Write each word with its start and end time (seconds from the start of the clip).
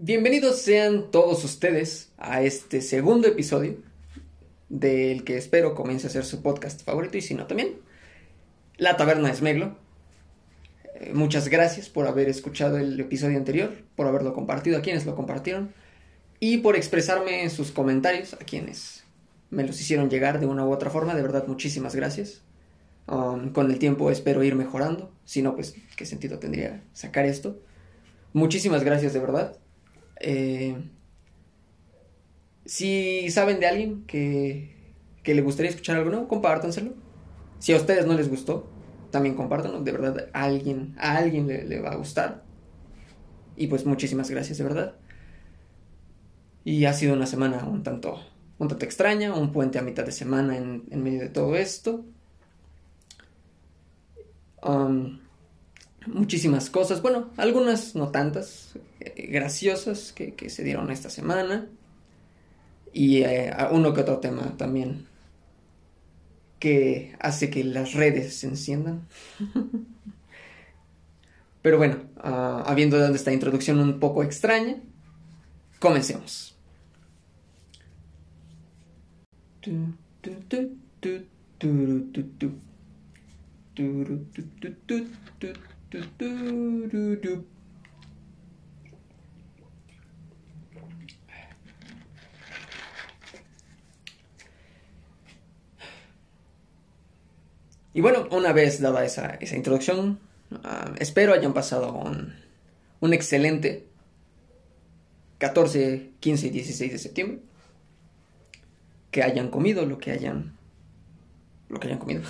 Bienvenidos 0.00 0.62
sean 0.62 1.10
todos 1.10 1.42
ustedes 1.42 2.12
a 2.18 2.42
este 2.42 2.82
segundo 2.82 3.26
episodio 3.26 3.78
del 4.68 5.24
que 5.24 5.36
espero 5.36 5.74
comience 5.74 6.06
a 6.06 6.10
ser 6.10 6.24
su 6.24 6.40
podcast 6.40 6.84
favorito 6.84 7.18
y 7.18 7.20
si 7.20 7.34
no 7.34 7.48
también, 7.48 7.80
La 8.76 8.96
Taberna 8.96 9.28
de 9.28 9.34
Smeglo. 9.34 9.76
Eh, 10.94 11.10
muchas 11.14 11.48
gracias 11.48 11.88
por 11.88 12.06
haber 12.06 12.28
escuchado 12.28 12.78
el 12.78 13.00
episodio 13.00 13.38
anterior, 13.38 13.72
por 13.96 14.06
haberlo 14.06 14.34
compartido 14.34 14.78
a 14.78 14.82
quienes 14.82 15.04
lo 15.04 15.16
compartieron 15.16 15.74
y 16.38 16.58
por 16.58 16.76
expresarme 16.76 17.50
sus 17.50 17.72
comentarios 17.72 18.34
a 18.34 18.44
quienes 18.44 19.02
me 19.50 19.64
los 19.64 19.80
hicieron 19.80 20.10
llegar 20.10 20.38
de 20.38 20.46
una 20.46 20.64
u 20.64 20.72
otra 20.72 20.90
forma. 20.90 21.16
De 21.16 21.22
verdad, 21.22 21.48
muchísimas 21.48 21.96
gracias. 21.96 22.42
Um, 23.08 23.50
con 23.50 23.68
el 23.68 23.80
tiempo 23.80 24.12
espero 24.12 24.44
ir 24.44 24.54
mejorando. 24.54 25.10
Si 25.24 25.42
no, 25.42 25.56
pues, 25.56 25.74
¿qué 25.96 26.06
sentido 26.06 26.38
tendría 26.38 26.84
sacar 26.92 27.26
esto? 27.26 27.60
Muchísimas 28.32 28.84
gracias, 28.84 29.12
de 29.12 29.18
verdad. 29.18 29.58
Eh, 30.20 30.76
si 32.64 33.30
saben 33.30 33.60
de 33.60 33.66
alguien 33.66 34.04
que, 34.06 34.94
que 35.22 35.34
le 35.34 35.42
gustaría 35.42 35.70
escuchar 35.70 35.96
algo 35.96 36.10
nuevo, 36.10 36.28
compártanselo. 36.28 36.92
Si 37.58 37.72
a 37.72 37.76
ustedes 37.76 38.06
no 38.06 38.14
les 38.14 38.28
gustó, 38.28 38.68
también 39.10 39.34
compártanlo. 39.34 39.82
De 39.82 39.92
verdad, 39.92 40.28
a 40.32 40.44
alguien, 40.44 40.94
a 40.98 41.16
alguien 41.16 41.46
le, 41.46 41.80
va 41.80 41.90
a 41.90 41.96
gustar. 41.96 42.44
Y 43.56 43.66
pues 43.66 43.84
muchísimas 43.84 44.30
gracias, 44.30 44.58
de 44.58 44.64
verdad. 44.64 44.94
Y 46.64 46.84
ha 46.84 46.92
sido 46.92 47.14
una 47.14 47.26
semana 47.26 47.64
un 47.64 47.82
tanto, 47.82 48.20
un 48.58 48.68
tanto 48.68 48.84
extraña, 48.84 49.34
un 49.34 49.52
puente 49.52 49.78
a 49.78 49.82
mitad 49.82 50.04
de 50.04 50.12
semana 50.12 50.56
en, 50.56 51.02
medio 51.02 51.20
de 51.20 51.28
todo 51.28 51.56
esto. 51.56 52.04
Um, 54.62 55.20
muchísimas 56.06 56.68
cosas, 56.68 57.00
bueno, 57.00 57.30
algunas 57.36 57.94
no 57.94 58.10
tantas, 58.10 58.74
graciosas 59.16 60.12
que, 60.12 60.34
que, 60.34 60.50
se 60.50 60.64
dieron 60.64 60.90
esta 60.90 61.10
semana. 61.10 61.66
Y 62.92 63.22
eh, 63.22 63.52
uno 63.70 63.92
que 63.92 64.00
otro 64.00 64.18
tema 64.18 64.56
también 64.56 65.06
que 66.58 67.14
hace 67.20 67.50
que 67.50 67.64
las 67.64 67.92
redes 67.92 68.36
se 68.36 68.48
enciendan. 68.48 69.06
Pero 71.62 71.78
bueno, 71.78 71.96
uh, 72.16 72.62
habiendo 72.66 72.98
dado 72.98 73.14
esta 73.14 73.32
introducción 73.32 73.80
un 73.80 73.98
poco 74.00 74.22
extraña, 74.22 74.76
comencemos. 75.78 76.56
Y 97.94 98.00
bueno, 98.00 98.28
una 98.30 98.52
vez 98.52 98.80
dada 98.80 99.04
esa, 99.04 99.36
esa 99.40 99.56
introducción, 99.56 100.18
uh, 100.50 100.94
espero 100.98 101.32
hayan 101.32 101.54
pasado 101.54 101.92
un, 101.92 102.34
un 103.00 103.12
excelente 103.12 103.86
14, 105.38 106.10
15 106.20 106.46
y 106.46 106.50
16 106.50 106.92
de 106.92 106.98
septiembre. 106.98 107.38
Que 109.10 109.22
hayan 109.22 109.48
comido 109.48 109.86
lo 109.86 109.98
que 109.98 110.10
hayan. 110.10 110.56
Lo 111.68 111.80
que 111.80 111.86
hayan 111.88 111.98
comido. 111.98 112.22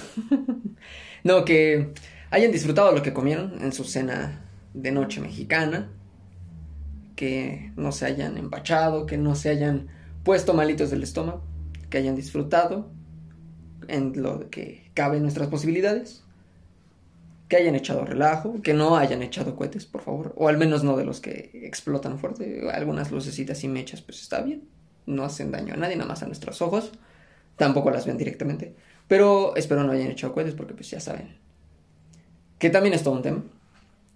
no, 1.25 1.45
que 1.45 1.93
hayan 2.31 2.53
disfrutado 2.53 2.93
lo 2.93 3.03
que 3.03 3.13
comieron 3.13 3.61
en 3.63 3.73
su 3.73 3.85
cena 3.85 4.45
de 4.75 4.93
noche 4.93 5.21
mexicana. 5.21 5.91
Que 7.17 7.73
no 7.77 7.91
se 7.91 8.07
hayan 8.07 8.39
empachado, 8.39 9.07
que 9.07 9.19
no 9.19 9.35
se 9.35 9.49
hayan 9.49 9.89
puesto 10.23 10.55
malitos 10.55 10.91
del 10.91 11.03
estómago. 11.03 11.43
Que 11.91 11.99
hayan 11.99 12.15
disfrutado 12.15 12.91
en 13.87 14.21
lo 14.21 14.51
que 14.51 14.91
cabe 14.95 15.19
en 15.19 15.23
nuestras 15.23 15.49
posibilidades. 15.49 16.25
Que 17.49 17.57
hayan 17.57 17.75
echado 17.75 18.05
relajo, 18.05 18.61
que 18.61 18.75
no 18.75 18.97
hayan 18.97 19.23
echado 19.23 19.57
cohetes, 19.57 19.87
por 19.87 20.03
favor. 20.03 20.35
O 20.37 20.49
al 20.49 20.59
menos 20.59 20.85
no 20.85 20.97
de 20.97 21.05
los 21.05 21.21
que 21.21 21.51
explotan 21.65 22.19
fuerte. 22.19 22.69
Algunas 22.71 23.11
lucecitas 23.11 23.65
y 23.65 23.69
mechas, 23.69 24.03
pues 24.03 24.21
está 24.21 24.43
bien. 24.43 24.69
No 25.07 25.25
hacen 25.25 25.51
daño 25.51 25.75
a 25.75 25.77
nadie, 25.79 25.97
nada 25.97 26.09
más 26.09 26.23
a 26.23 26.27
nuestros 26.27 26.61
ojos. 26.61 26.93
Tampoco 27.57 27.91
las 27.91 28.05
ven 28.05 28.19
directamente. 28.19 28.75
Pero 29.07 29.57
espero 29.57 29.83
no 29.85 29.93
hayan 29.93 30.11
echado 30.11 30.35
cohetes 30.35 30.55
porque 30.55 30.75
pues 30.75 30.91
ya 30.91 31.01
saben. 31.01 31.39
Que 32.59 32.69
también 32.69 32.95
es 32.95 33.03
todo 33.03 33.15
un 33.15 33.23
tema. 33.23 33.43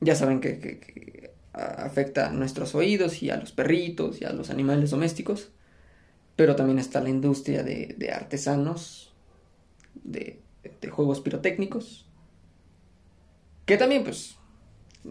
Ya 0.01 0.15
saben 0.15 0.41
que, 0.41 1.33
afecta 1.55 2.29
a 2.29 2.33
nuestros 2.33 2.75
oídos 2.75 3.23
y 3.23 3.31
a 3.31 3.37
los 3.37 3.53
perritos 3.53 4.21
y 4.21 4.25
a 4.25 4.33
los 4.33 4.51
animales 4.51 4.91
domésticos. 4.91 5.53
Pero 6.37 6.57
también 6.57 6.79
está 6.79 7.01
la 7.01 7.09
industria 7.09 7.63
de 7.63 8.13
artesanos, 8.13 9.12
de, 10.05 10.41
de 10.81 10.89
juegos 10.91 11.21
pirotécnicos, 11.21 12.07
que 13.67 13.77
también 13.77 14.05
pues 14.05 14.37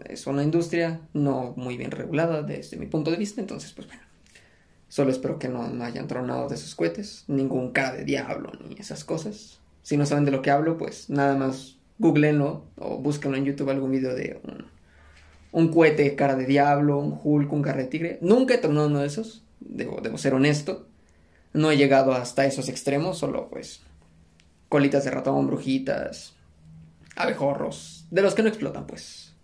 es 0.08 0.26
una 0.26 0.42
industria 0.42 1.00
no 1.12 1.54
muy 1.56 1.76
bien 1.76 1.90
regulada 1.90 2.42
desde 2.42 2.76
mi 2.76 2.86
punto 2.86 3.10
de 3.10 3.16
vista, 3.16 3.40
entonces 3.40 3.72
pues 3.72 3.86
bueno, 3.86 4.02
solo 4.88 5.10
espero 5.10 5.38
que 5.38 5.48
no, 5.48 5.62
hayan 5.84 6.06
tronado 6.06 6.48
de 6.48 6.54
esos 6.54 6.74
cohetes, 6.74 7.24
ningún 7.28 7.72
cara 7.72 7.92
de 7.92 8.04
diablo 8.04 8.52
ni 8.68 8.76
esas 8.78 9.04
cosas. 9.04 9.60
Si 9.82 9.96
no 9.96 10.06
saben 10.06 10.24
de 10.24 10.30
lo 10.30 10.42
que 10.42 10.50
hablo, 10.50 10.78
pues 10.78 11.10
nada 11.10 11.36
más 11.36 11.76
googleenlo 11.98 12.64
o 12.76 12.98
búsquenlo 12.98 13.36
en 13.36 13.44
YouTube 13.44 13.70
algún 13.70 13.90
video 13.90 14.14
de 14.14 14.40
un, 14.44 14.66
un 15.50 15.72
cohete 15.72 16.14
cara 16.14 16.36
de 16.36 16.46
diablo, 16.46 16.98
un 16.98 17.18
Hulk, 17.22 17.52
un 17.52 17.62
cara 17.62 17.78
de 17.78 17.86
tigre. 17.86 18.18
Nunca 18.20 18.54
he 18.54 18.58
tronado 18.58 18.86
uno 18.86 19.00
de 19.00 19.06
esos, 19.06 19.44
debo, 19.60 20.00
debo 20.00 20.18
ser 20.18 20.34
honesto. 20.34 20.86
No 21.52 21.70
he 21.70 21.76
llegado 21.76 22.12
hasta 22.12 22.46
esos 22.46 22.68
extremos, 22.68 23.18
solo 23.18 23.48
pues 23.50 23.82
colitas 24.72 25.04
de 25.04 25.10
ratón, 25.10 25.46
brujitas, 25.48 26.34
abejorros, 27.14 28.06
de 28.10 28.22
los 28.22 28.34
que 28.34 28.42
no 28.42 28.48
explotan, 28.48 28.86
pues. 28.86 29.34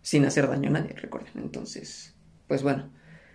Sin 0.00 0.24
hacer 0.24 0.46
daño 0.46 0.68
a 0.68 0.74
nadie, 0.74 0.92
recuerden. 0.92 1.32
Entonces, 1.42 2.14
pues 2.46 2.62
bueno, 2.62 2.88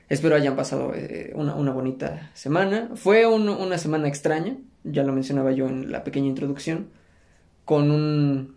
espero 0.08 0.38
hayan 0.38 0.56
pasado 0.56 0.94
eh, 0.96 1.34
una, 1.36 1.56
una, 1.56 1.74
bonita 1.74 2.32
semana. 2.36 2.92
Fue 2.96 3.28
un, 3.28 3.50
una 3.50 3.78
semana 3.78 4.08
extraña, 4.08 4.56
ya 4.86 5.04
lo 5.04 5.12
mencionaba 5.12 5.52
yo 5.52 5.68
en 5.68 5.92
la 5.92 6.06
pequeña 6.06 6.28
introducción, 6.28 6.88
con 7.66 7.92
un, 7.92 8.56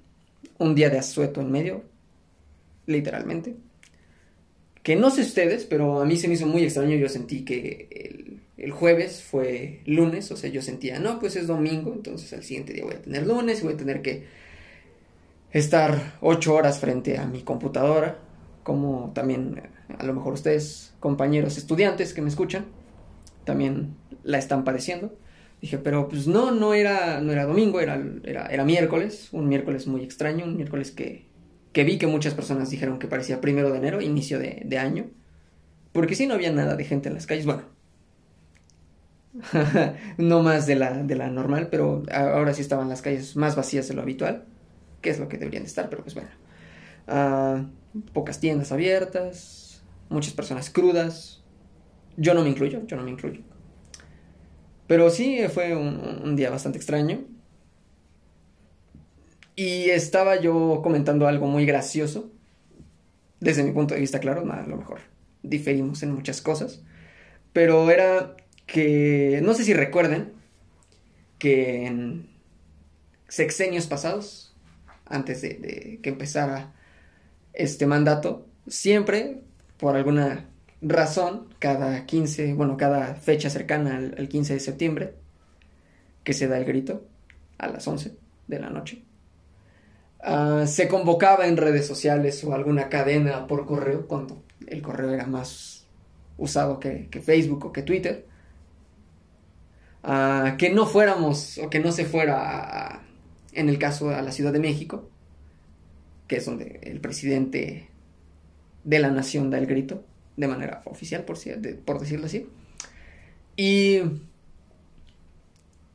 un 0.59 0.75
día 0.77 0.89
de 0.89 1.01
asueto 1.01 1.41
en 1.41 1.51
medio, 1.51 1.83
literalmente. 2.87 3.57
Que 4.85 4.95
no 4.95 5.11
sé 5.11 5.23
ustedes, 5.23 5.65
pero 5.65 6.01
a 6.01 6.05
mí 6.05 6.17
se 6.17 6.29
me 6.29 6.35
hizo 6.35 6.47
muy 6.47 6.63
extraño. 6.63 6.95
Yo 6.95 7.09
sentí 7.09 7.45
que 7.45 8.32
el, 8.63 8.71
jueves 8.71 9.23
fue 9.23 9.81
lunes, 9.87 10.31
o 10.31 10.37
sea, 10.37 10.51
yo 10.51 10.63
sentía, 10.63 10.99
no, 10.99 11.19
pues 11.19 11.37
es 11.37 11.47
domingo, 11.47 11.93
entonces 11.93 12.33
al 12.33 12.43
siguiente 12.43 12.73
día 12.73 12.85
voy 12.85 12.95
a 12.95 13.03
tener 13.03 13.27
lunes 13.27 13.61
y 13.61 13.65
voy 13.65 13.75
a 13.75 13.77
tener 13.77 14.03
que 14.03 14.25
estar 15.53 16.17
ocho 16.21 16.55
horas 16.55 16.79
frente 16.79 17.19
a 17.19 17.27
mi 17.27 17.43
computadora, 17.43 18.19
como 18.63 19.13
también 19.15 19.63
a 19.99 20.05
lo 20.05 20.15
mejor 20.15 20.33
ustedes, 20.35 20.95
compañeros 21.01 21.59
estudiantes 21.59 22.15
que 22.15 22.23
me 22.23 22.29
escuchan, 22.29 22.67
también 23.45 23.95
la 24.23 24.39
están 24.39 24.65
padeciendo. 24.65 25.15
Dije, 25.61 25.79
pero 25.79 26.09
pues 26.09 26.27
no, 26.27 26.51
no 26.51 26.75
era, 26.75 27.21
no 27.21 27.31
era 27.31 27.45
domingo, 27.45 27.81
era, 27.81 28.03
era, 28.25 28.47
era 28.47 28.65
miércoles, 28.65 29.29
un 29.33 29.49
miércoles 29.49 29.87
muy 29.87 30.03
extraño, 30.03 30.45
un 30.45 30.57
miércoles 30.57 30.91
que, 30.91 31.27
que 31.73 31.85
vi 31.85 31.99
que 31.99 32.09
muchas 32.09 32.35
personas 32.35 32.71
dijeron 32.71 32.99
que 32.99 33.07
parecía 33.07 33.41
primero 33.41 33.71
de 33.71 33.79
enero, 33.79 34.01
inicio 34.01 34.41
de, 34.41 34.63
de 34.65 34.79
año, 34.79 35.07
porque 35.93 36.17
sí 36.17 36.27
no 36.27 36.35
había 36.35 36.51
nada 36.51 36.75
de 36.75 36.85
gente 36.85 37.09
en 37.09 37.15
las 37.15 37.27
calles, 37.27 37.47
bueno, 37.47 37.63
no 40.19 40.43
más 40.43 40.67
de 40.67 40.77
la, 40.77 41.03
de 41.03 41.17
la 41.17 41.29
normal, 41.29 41.69
pero 41.71 42.03
ahora 42.13 42.55
sí 42.55 42.61
estaban 42.61 42.89
las 42.89 43.03
calles 43.03 43.37
más 43.37 43.57
vacías 43.57 43.89
de 43.89 43.95
lo 43.95 44.03
habitual 44.03 44.47
que 45.03 45.11
es 45.11 45.19
lo 45.19 45.29
que 45.29 45.37
deberían 45.37 45.65
de 45.65 45.69
estar, 45.69 45.91
pero 45.91 46.03
pues 46.03 46.15
bueno. 46.15 46.31
Uh, 47.09 47.67
pocas 48.15 48.41
tiendas 48.41 48.73
abiertas, 48.73 49.83
muchas 50.09 50.33
personas 50.33 50.71
crudas. 50.71 51.43
Yo 52.17 52.33
no 52.33 52.43
me 52.43 52.49
incluyo, 52.49 52.87
yo 52.87 52.97
no 52.97 53.03
me 53.03 53.11
incluyo. 53.11 53.43
Pero 54.87 55.11
sí 55.11 55.41
fue 55.53 55.77
un, 55.77 56.21
un 56.25 56.37
día 56.37 56.49
bastante 56.49 56.79
extraño. 56.79 57.25
Y 59.57 59.91
estaba 59.91 60.41
yo 60.41 60.81
comentando 60.83 61.27
algo 61.27 61.47
muy 61.47 61.67
gracioso. 61.67 62.31
Desde 63.41 63.65
mi 63.65 63.73
punto 63.73 63.95
de 63.95 64.01
vista, 64.01 64.21
claro, 64.21 64.51
a 64.51 64.67
lo 64.67 64.77
mejor 64.77 65.01
diferimos 65.43 66.03
en 66.03 66.15
muchas 66.15 66.41
cosas. 66.41 66.83
Pero 67.53 67.91
era 67.91 68.37
que, 68.67 69.41
no 69.43 69.55
sé 69.55 69.65
si 69.65 69.75
recuerden, 69.75 70.33
que 71.39 71.87
en 71.87 72.29
sexenios 73.29 73.87
pasados, 73.87 74.55
antes 75.07 75.43
de, 75.43 75.99
que 76.03 76.11
empezara 76.11 76.73
este 77.53 77.87
mandato, 77.87 78.47
siempre, 78.67 79.41
por 79.79 79.97
alguna 79.97 80.49
razón, 80.81 81.49
cada 81.59 82.07
15, 82.07 82.55
bueno, 82.55 82.77
cada 82.77 83.15
fecha 83.15 83.51
cercana 83.51 83.97
al, 83.97 84.15
al 84.19 84.29
15 84.29 84.55
de 84.55 84.61
septiembre, 84.61 85.15
que 86.25 86.33
se 86.33 86.49
da 86.49 86.59
el 86.59 86.65
grito 86.65 87.05
a 87.59 87.69
las 87.69 87.87
11 87.87 88.15
de 88.49 88.59
la 88.59 88.71
noche, 88.71 89.03
uh, 90.27 90.67
se 90.67 90.89
convocaba 90.89 91.47
en 91.47 91.57
redes 91.57 91.87
sociales 91.87 92.43
o 92.45 92.55
alguna 92.55 92.89
cadena 92.89 93.47
por 93.47 93.67
correo 93.67 94.07
cuando 94.07 94.43
el 94.67 94.83
correo 94.83 95.11
era 95.11 95.27
más 95.27 95.87
usado 96.39 96.81
que, 96.81 97.09
Facebook 97.23 97.67
o 97.67 97.73
que 97.73 97.83
Twitter, 97.83 98.27
que 100.59 100.71
no 100.71 100.87
fuéramos 100.87 101.59
o 101.59 101.71
que 101.71 101.79
no 101.79 101.93
se 101.93 102.05
fuera, 102.05 103.03
en 103.53 103.69
el 103.69 103.79
caso 103.79 104.11
a 104.11 104.23
la 104.23 104.33
Ciudad 104.33 104.53
de 104.53 104.59
México, 104.59 105.09
que 106.27 106.37
es 106.37 106.47
donde 106.47 106.81
el 106.83 107.01
presidente 107.01 107.89
de 108.85 108.99
la 108.99 109.11
nación 109.11 109.51
da 109.51 109.59
el 109.59 109.67
grito, 109.67 110.05
de 110.37 110.49
manera 110.49 110.83
oficial, 110.87 111.25
por, 111.25 111.37
por 111.85 112.01
decirlo 112.01 112.27
así. 112.27 112.49
Y 113.57 114.01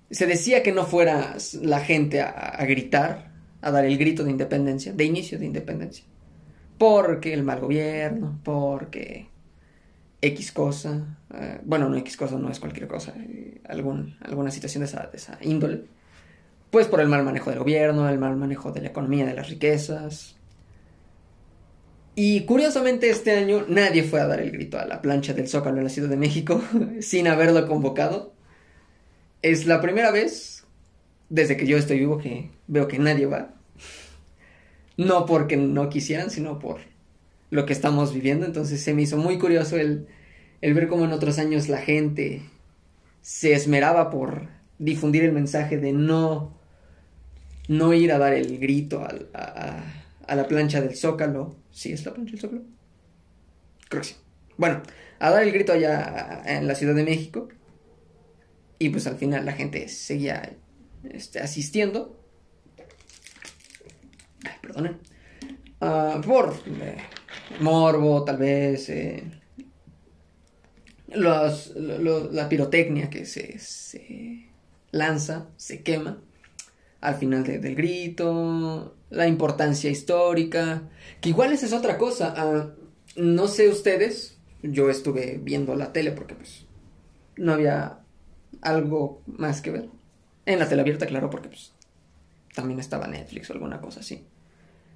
se 0.09 0.25
decía 0.25 0.63
que 0.63 0.71
no 0.71 0.86
fuera 0.86 1.36
la 1.62 1.80
gente 1.81 2.21
a, 2.21 2.63
gritar, 2.65 3.31
a 3.62 3.71
dar 3.71 3.86
el 3.86 3.98
grito 3.98 4.24
de 4.24 4.31
independencia, 4.31 4.94
de 4.94 5.04
inicio 5.04 5.38
de 5.39 5.45
independencia. 5.45 6.06
Porque 6.77 7.33
el 7.33 7.44
mal 7.44 7.59
gobierno, 7.59 8.39
porque 8.44 9.27
X 10.22 10.52
cosa, 10.52 11.18
eh, 11.34 11.60
bueno, 11.64 11.90
no 11.90 11.98
X 11.98 12.18
cosa, 12.18 12.38
no 12.38 12.50
es 12.50 12.60
cualquier 12.60 12.88
cosa, 12.88 13.14
eh, 13.18 13.62
algún, 13.68 14.18
alguna 14.22 14.52
situación 14.52 14.81
de 14.81 14.88
esa, 14.88 15.08
de 15.08 15.18
esa 15.18 15.38
índole. 15.42 15.86
Pues 16.72 16.88
por 16.88 17.00
el 17.00 17.08
mal 17.08 17.24
manejo 17.24 17.50
del 17.50 17.60
gobierno, 17.60 18.10
el 18.10 18.18
mal 18.18 18.36
manejo 18.36 18.72
de 18.72 18.81
la 18.81 18.90
economía, 18.90 19.25
de 19.25 19.34
las 19.34 19.50
riquezas. 19.50 20.36
Y 22.16 22.46
curiosamente 22.46 23.10
este 23.10 23.31
año 23.31 23.66
nadie 23.68 24.04
fue 24.04 24.19
a 24.19 24.28
dar 24.28 24.42
el 24.42 24.52
grito 24.52 24.80
a 24.80 24.86
la 24.86 25.02
plancha 25.02 25.34
del 25.34 25.48
Zócalo 25.48 25.78
en 25.78 25.84
la 25.84 25.90
Ciudad 25.90 26.10
de 26.10 26.18
México 26.18 26.62
sin 27.00 27.28
haberlo 27.28 27.68
convocado 27.68 28.34
es 29.42 29.66
la 29.66 29.81
primera 29.81 30.12
vez 30.12 30.66
desde 31.30 31.58
que 31.58 31.68
yo 31.68 31.78
estoy 31.78 32.00
vivo 32.00 32.18
que 32.18 32.52
veo 32.68 32.88
que 32.88 33.00
nadie 33.00 33.25
va. 33.25 33.54
No 34.98 35.25
porque 35.25 35.58
no 35.58 35.90
quisieran, 35.90 36.31
sino 36.31 36.60
por 36.60 36.80
lo 37.50 37.66
que 37.66 37.74
estamos 37.74 38.14
viviendo. 38.14 38.46
Entonces 38.46 38.82
se 38.82 38.94
me 38.94 39.04
hizo 39.04 39.18
muy 39.18 39.38
curioso 39.38 39.78
el, 39.78 40.08
ver 40.62 40.88
cómo 40.88 41.06
en 41.06 41.12
otros 41.12 41.40
años 41.40 41.70
la 41.70 41.78
gente 41.78 42.42
se 43.22 43.54
esmeraba 43.54 44.10
por 44.10 44.48
difundir 44.80 45.24
el 45.24 45.32
mensaje 45.32 45.78
de 45.78 45.94
no, 45.94 46.58
no 47.68 47.94
ir 47.94 48.12
a 48.12 48.18
dar 48.18 48.34
el 48.34 48.60
grito 48.60 49.06
a, 49.34 50.36
la 50.36 50.48
plancha 50.48 50.82
del 50.82 50.96
Zócalo. 50.96 51.56
¿Sí 51.72 51.92
es 51.92 52.06
la 52.06 52.14
plancha 52.14 52.32
del 52.32 52.42
Zócalo? 52.42 52.62
Creo 53.90 54.02
que 54.02 54.08
sí. 54.08 54.16
Bueno, 54.58 54.82
a 55.20 55.30
dar 55.30 55.44
el 55.44 55.52
grito 55.52 55.74
allá 55.74 56.44
en 56.46 56.68
la 56.68 56.76
Ciudad 56.76 56.96
de 56.96 57.04
México. 57.04 57.50
Y 58.80 58.90
pues 58.90 59.08
al 59.08 59.18
final 59.18 59.46
la 59.46 59.54
gente 59.54 59.88
seguía 59.88 60.56
este, 61.10 61.40
asistiendo. 61.40 62.20
perdonen. 64.62 65.00
Ah, 65.80 66.22
por 66.26 66.56
morbo, 67.60 68.24
tal 68.24 68.38
vez. 68.38 68.90
Eh, 68.90 69.24
la 71.10 72.50
pirotecnia 72.50 73.10
que 73.10 73.26
se, 73.26 74.50
lanza, 74.92 75.48
se 75.56 75.82
quema 75.82 76.22
al 77.02 77.16
final 77.16 77.44
del 77.44 77.76
grito, 77.76 78.96
la 79.10 79.28
importancia 79.28 79.90
histórica, 79.90 80.90
que 81.22 81.30
igual 81.30 81.54
esa 81.54 81.66
es 81.66 81.74
otra 81.74 81.98
cosa. 81.98 82.34
Ah, 82.36 82.72
no 83.16 83.48
sé 83.48 83.70
ustedes, 83.70 84.38
yo 84.62 84.90
estuve 84.90 85.40
viendo 85.42 85.76
la 85.76 85.94
tele 85.94 86.12
porque 86.12 86.36
pues 86.36 86.66
no 87.38 87.54
había 87.54 88.00
algo 88.62 89.22
más 89.26 89.62
que 89.62 89.72
ver. 89.72 89.90
En 90.46 90.60
la 90.60 90.70
tele 90.70 90.82
abierta, 90.82 91.06
claro, 91.06 91.30
porque 91.30 91.50
pues 91.50 91.74
también 92.56 92.80
estaba 92.80 93.08
Netflix 93.08 93.50
o 93.50 93.54
alguna 93.54 93.80
cosa 93.82 94.00
así. 94.00 94.26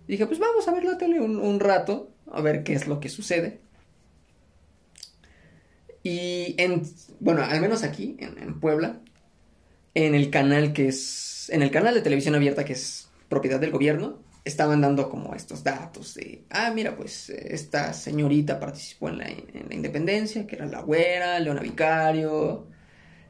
dije, 0.08 0.26
pues 0.26 0.40
vamos 0.40 0.68
a 0.68 0.74
ver 0.74 0.84
la 0.84 0.98
tele 0.98 1.20
un, 1.20 1.60
rato, 1.60 2.11
a 2.32 2.42
ver 2.42 2.64
qué 2.64 2.74
es 2.74 2.88
lo 2.88 3.00
que 3.00 3.10
sucede. 3.10 3.60
Y 6.04 6.56
en, 6.58 6.84
bueno, 7.20 7.44
al 7.44 7.62
menos 7.62 7.84
aquí, 7.84 8.18
en, 8.20 8.60
Puebla, 8.60 9.00
en 9.94 10.16
el 10.16 10.30
canal 10.30 10.74
que 10.74 10.88
es, 10.88 11.50
en 11.50 11.62
el 11.62 11.72
canal 11.72 11.94
de 11.94 12.02
televisión 12.02 12.36
abierta 12.36 12.66
que 12.66 12.74
es 12.74 13.10
propiedad 13.30 13.60
del 13.60 13.72
gobierno, 13.72 14.20
estaban 14.44 14.82
dando 14.82 15.10
como 15.10 15.36
estos 15.36 15.64
datos 15.64 16.16
de, 16.16 16.44
ah, 16.50 16.72
mira, 16.74 16.96
pues 16.96 17.30
esta 17.30 17.94
señorita 17.94 18.60
participó 18.60 19.10
en 19.10 19.20
la, 19.20 19.28
en 19.30 19.66
la 19.70 19.76
independencia, 19.76 20.48
que 20.48 20.56
era 20.56 20.66
la 20.66 20.82
güera, 20.82 21.40
Leona 21.40 21.62
Vicario, 21.62 22.68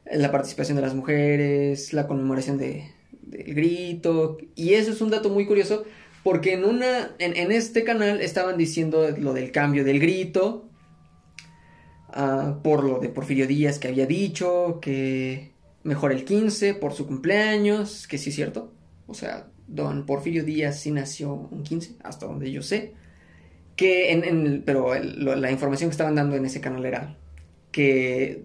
la 0.09 0.31
participación 0.31 0.77
de 0.77 0.81
las 0.81 0.95
mujeres, 0.95 1.91
la 1.91 2.07
conmemoración 2.07 2.57
de, 2.57 2.89
del 3.21 3.53
grito. 3.53 4.37
Y 4.55 4.73
eso 4.73 4.91
es 4.91 5.01
un 5.01 5.09
dato 5.09 5.29
muy 5.29 5.45
curioso 5.45 5.83
porque 6.23 6.53
en, 6.53 6.65
una, 6.65 7.11
en, 7.19 7.51
este 7.51 7.83
canal 7.83 8.21
estaban 8.21 8.57
diciendo 8.57 9.09
lo 9.17 9.33
del 9.33 9.51
cambio 9.51 9.83
del 9.83 9.99
grito, 9.99 10.69
ah, 12.09 12.59
por 12.63 12.83
lo 12.83 12.99
de 12.99 13.09
Porfirio 13.09 13.47
Díaz 13.47 13.79
que 13.79 13.87
había 13.87 14.05
dicho, 14.05 14.79
que 14.81 15.51
mejor 15.83 16.11
el 16.11 16.23
15 16.25 16.75
por 16.75 16.93
su 16.93 17.07
cumpleaños, 17.07 18.07
que 18.07 18.17
sí 18.17 18.29
es 18.29 18.35
cierto. 18.35 18.71
O 19.07 19.13
sea, 19.13 19.47
don 19.67 20.05
Porfirio 20.05 20.43
Díaz 20.43 20.79
sí 20.79 20.91
nació 20.91 21.33
un 21.33 21.63
15, 21.63 21.95
hasta 22.03 22.27
donde 22.27 22.51
yo 22.51 22.61
sé. 22.61 22.93
Que 23.75 24.11
en, 24.11 24.63
pero 24.63 24.93
la 24.95 25.51
información 25.51 25.89
que 25.89 25.93
estaban 25.93 26.15
dando 26.15 26.35
en 26.35 26.45
ese 26.45 26.61
canal 26.61 26.85
era 26.85 27.17
que 27.71 28.43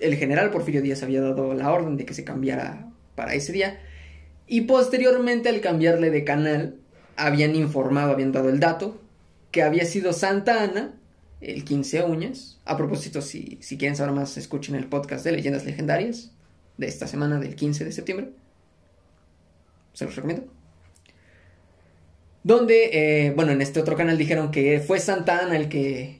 el 0.00 0.14
general 0.16 0.50
Porfirio 0.50 0.82
Díaz 0.82 1.02
había 1.02 1.20
dado 1.20 1.54
la 1.54 1.72
orden 1.72 1.96
de 1.96 2.04
que 2.04 2.14
se 2.14 2.24
cambiara 2.24 2.90
para 3.14 3.34
ese 3.34 3.52
día. 3.52 3.80
Y 4.52 4.62
posteriormente 4.62 5.48
al 5.48 5.60
cambiarle 5.60 6.10
de 6.10 6.24
canal, 6.24 6.74
habían 7.16 7.54
informado, 7.54 8.10
habían 8.10 8.32
dado 8.32 8.48
el 8.48 8.58
dato, 8.58 9.00
que 9.52 9.62
había 9.62 9.84
sido 9.84 10.12
Santa 10.12 10.64
Ana, 10.64 10.92
el 11.40 11.64
15 11.64 12.02
uñas. 12.02 12.58
A 12.64 12.76
propósito, 12.76 13.22
si, 13.22 13.58
si 13.60 13.78
quieren 13.78 13.94
saber 13.94 14.12
más, 14.12 14.36
escuchen 14.36 14.74
el 14.74 14.86
podcast 14.86 15.24
de 15.24 15.30
Leyendas 15.30 15.64
Legendarias 15.64 16.32
de 16.78 16.88
esta 16.88 17.06
semana 17.06 17.38
del 17.38 17.54
15 17.54 17.84
de 17.84 17.92
septiembre. 17.92 18.30
Se 19.92 20.04
los 20.04 20.16
recomiendo. 20.16 20.52
Donde, 22.42 22.90
eh, 23.26 23.32
bueno, 23.36 23.52
en 23.52 23.62
este 23.62 23.78
otro 23.78 23.96
canal 23.96 24.18
dijeron 24.18 24.50
que 24.50 24.80
fue 24.80 24.98
Santa 24.98 25.44
Ana 25.44 25.54
el 25.54 25.68
que 25.68 26.18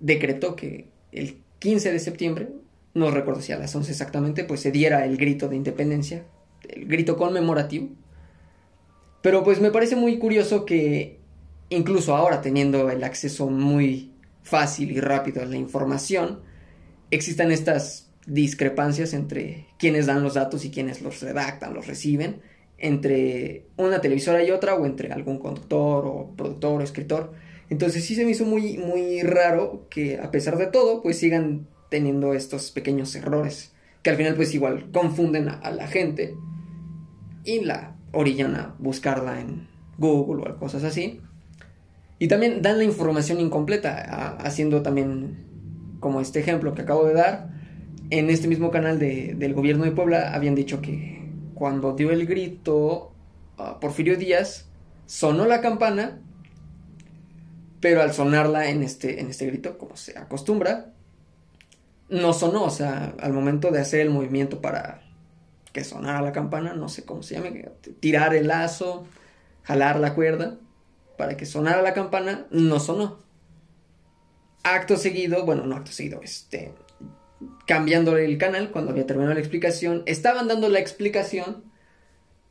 decretó 0.00 0.56
que 0.56 0.88
el 1.12 1.42
15 1.58 1.92
de 1.92 1.98
septiembre, 1.98 2.48
no 2.94 3.10
recuerdo 3.10 3.42
si 3.42 3.52
a 3.52 3.58
las 3.58 3.76
11 3.76 3.92
exactamente, 3.92 4.44
pues 4.44 4.60
se 4.60 4.72
diera 4.72 5.04
el 5.04 5.18
grito 5.18 5.50
de 5.50 5.56
independencia, 5.56 6.24
el 6.68 6.86
grito 6.86 7.16
conmemorativo. 7.16 7.88
Pero 9.22 9.44
pues 9.44 9.60
me 9.60 9.70
parece 9.70 9.96
muy 9.96 10.18
curioso 10.18 10.64
que 10.64 11.18
incluso 11.70 12.14
ahora 12.14 12.40
teniendo 12.40 12.88
el 12.90 13.04
acceso 13.04 13.48
muy 13.48 14.12
fácil 14.42 14.92
y 14.92 15.00
rápido 15.00 15.42
a 15.42 15.46
la 15.46 15.56
información, 15.56 16.40
existan 17.10 17.52
estas 17.52 18.10
discrepancias 18.26 19.14
entre 19.14 19.66
quienes 19.78 20.06
dan 20.06 20.22
los 20.22 20.34
datos 20.34 20.64
y 20.64 20.70
quienes 20.70 21.02
los 21.02 21.20
redactan, 21.20 21.74
los 21.74 21.86
reciben, 21.86 22.40
entre 22.78 23.66
una 23.76 24.00
televisora 24.00 24.42
y 24.44 24.50
otra 24.50 24.74
o 24.74 24.86
entre 24.86 25.12
algún 25.12 25.38
conductor 25.38 26.06
o 26.06 26.34
productor 26.36 26.80
o 26.80 26.84
escritor. 26.84 27.32
Entonces 27.70 28.04
sí 28.04 28.14
se 28.14 28.24
me 28.24 28.30
hizo 28.30 28.44
muy, 28.44 28.78
muy 28.78 29.22
raro 29.22 29.86
que 29.90 30.18
a 30.18 30.30
pesar 30.30 30.56
de 30.56 30.66
todo, 30.66 31.02
pues 31.02 31.18
sigan 31.18 31.66
teniendo 31.90 32.34
estos 32.34 32.70
pequeños 32.70 33.14
errores, 33.14 33.72
que 34.02 34.10
al 34.10 34.16
final 34.16 34.34
pues 34.36 34.54
igual 34.54 34.90
confunden 34.92 35.48
a, 35.48 35.70
la 35.70 35.86
gente 35.86 36.34
y 37.44 37.64
la 37.64 37.96
orillan 38.12 38.54
a 38.56 38.74
buscarla 38.78 39.40
en 39.40 39.68
Google 39.98 40.50
o 40.50 40.58
cosas 40.58 40.84
así. 40.84 41.20
Y 42.18 42.28
también 42.28 42.62
dan 42.62 42.78
la 42.78 42.84
información 42.84 43.40
incompleta, 43.40 44.36
haciendo 44.38 44.82
también 44.82 45.44
como 46.00 46.20
este 46.20 46.40
ejemplo 46.40 46.74
que 46.74 46.82
acabo 46.82 47.04
de 47.06 47.14
dar. 47.14 47.50
En 48.10 48.30
este 48.30 48.48
mismo 48.48 48.70
canal 48.70 48.98
del 48.98 49.54
gobierno 49.54 49.84
de 49.84 49.92
Puebla 49.92 50.34
habían 50.34 50.54
dicho 50.54 50.80
que 50.80 51.30
cuando 51.54 51.94
dio 51.94 52.10
el 52.10 52.26
grito 52.26 53.12
a 53.56 53.78
Porfirio 53.80 54.16
Díaz, 54.16 54.68
sonó 55.06 55.46
la 55.46 55.60
campana 55.60 56.20
pero 57.80 58.02
al 58.02 58.12
sonarla 58.12 58.70
en 58.70 58.82
este, 58.82 59.20
en 59.20 59.28
este 59.28 59.46
grito, 59.46 59.78
como 59.78 59.96
se 59.96 60.18
acostumbra, 60.18 60.92
no 62.08 62.32
sonó, 62.32 62.64
o 62.64 62.70
sea, 62.70 63.14
al 63.20 63.32
momento 63.32 63.70
de 63.70 63.80
hacer 63.80 64.00
el 64.00 64.10
movimiento 64.10 64.60
para 64.60 65.02
que 65.72 65.84
sonara 65.84 66.22
la 66.22 66.32
campana, 66.32 66.74
no 66.74 66.88
sé 66.88 67.04
cómo 67.04 67.22
se 67.22 67.34
llame, 67.34 67.70
tirar 68.00 68.34
el 68.34 68.48
lazo, 68.48 69.06
jalar 69.62 70.00
la 70.00 70.14
cuerda, 70.14 70.58
para 71.16 71.36
que 71.36 71.46
sonara 71.46 71.82
la 71.82 71.94
campana, 71.94 72.46
no 72.50 72.80
sonó. 72.80 73.18
Acto 74.62 74.96
seguido, 74.96 75.44
bueno, 75.44 75.66
no 75.66 75.76
acto 75.76 75.92
seguido, 75.92 76.20
este, 76.22 76.72
cambiando 77.66 78.16
el 78.16 78.38
canal, 78.38 78.70
cuando 78.70 78.90
había 78.92 79.06
terminado 79.06 79.34
la 79.34 79.40
explicación, 79.40 80.02
estaban 80.06 80.48
dando 80.48 80.68
la 80.68 80.78
explicación 80.78 81.64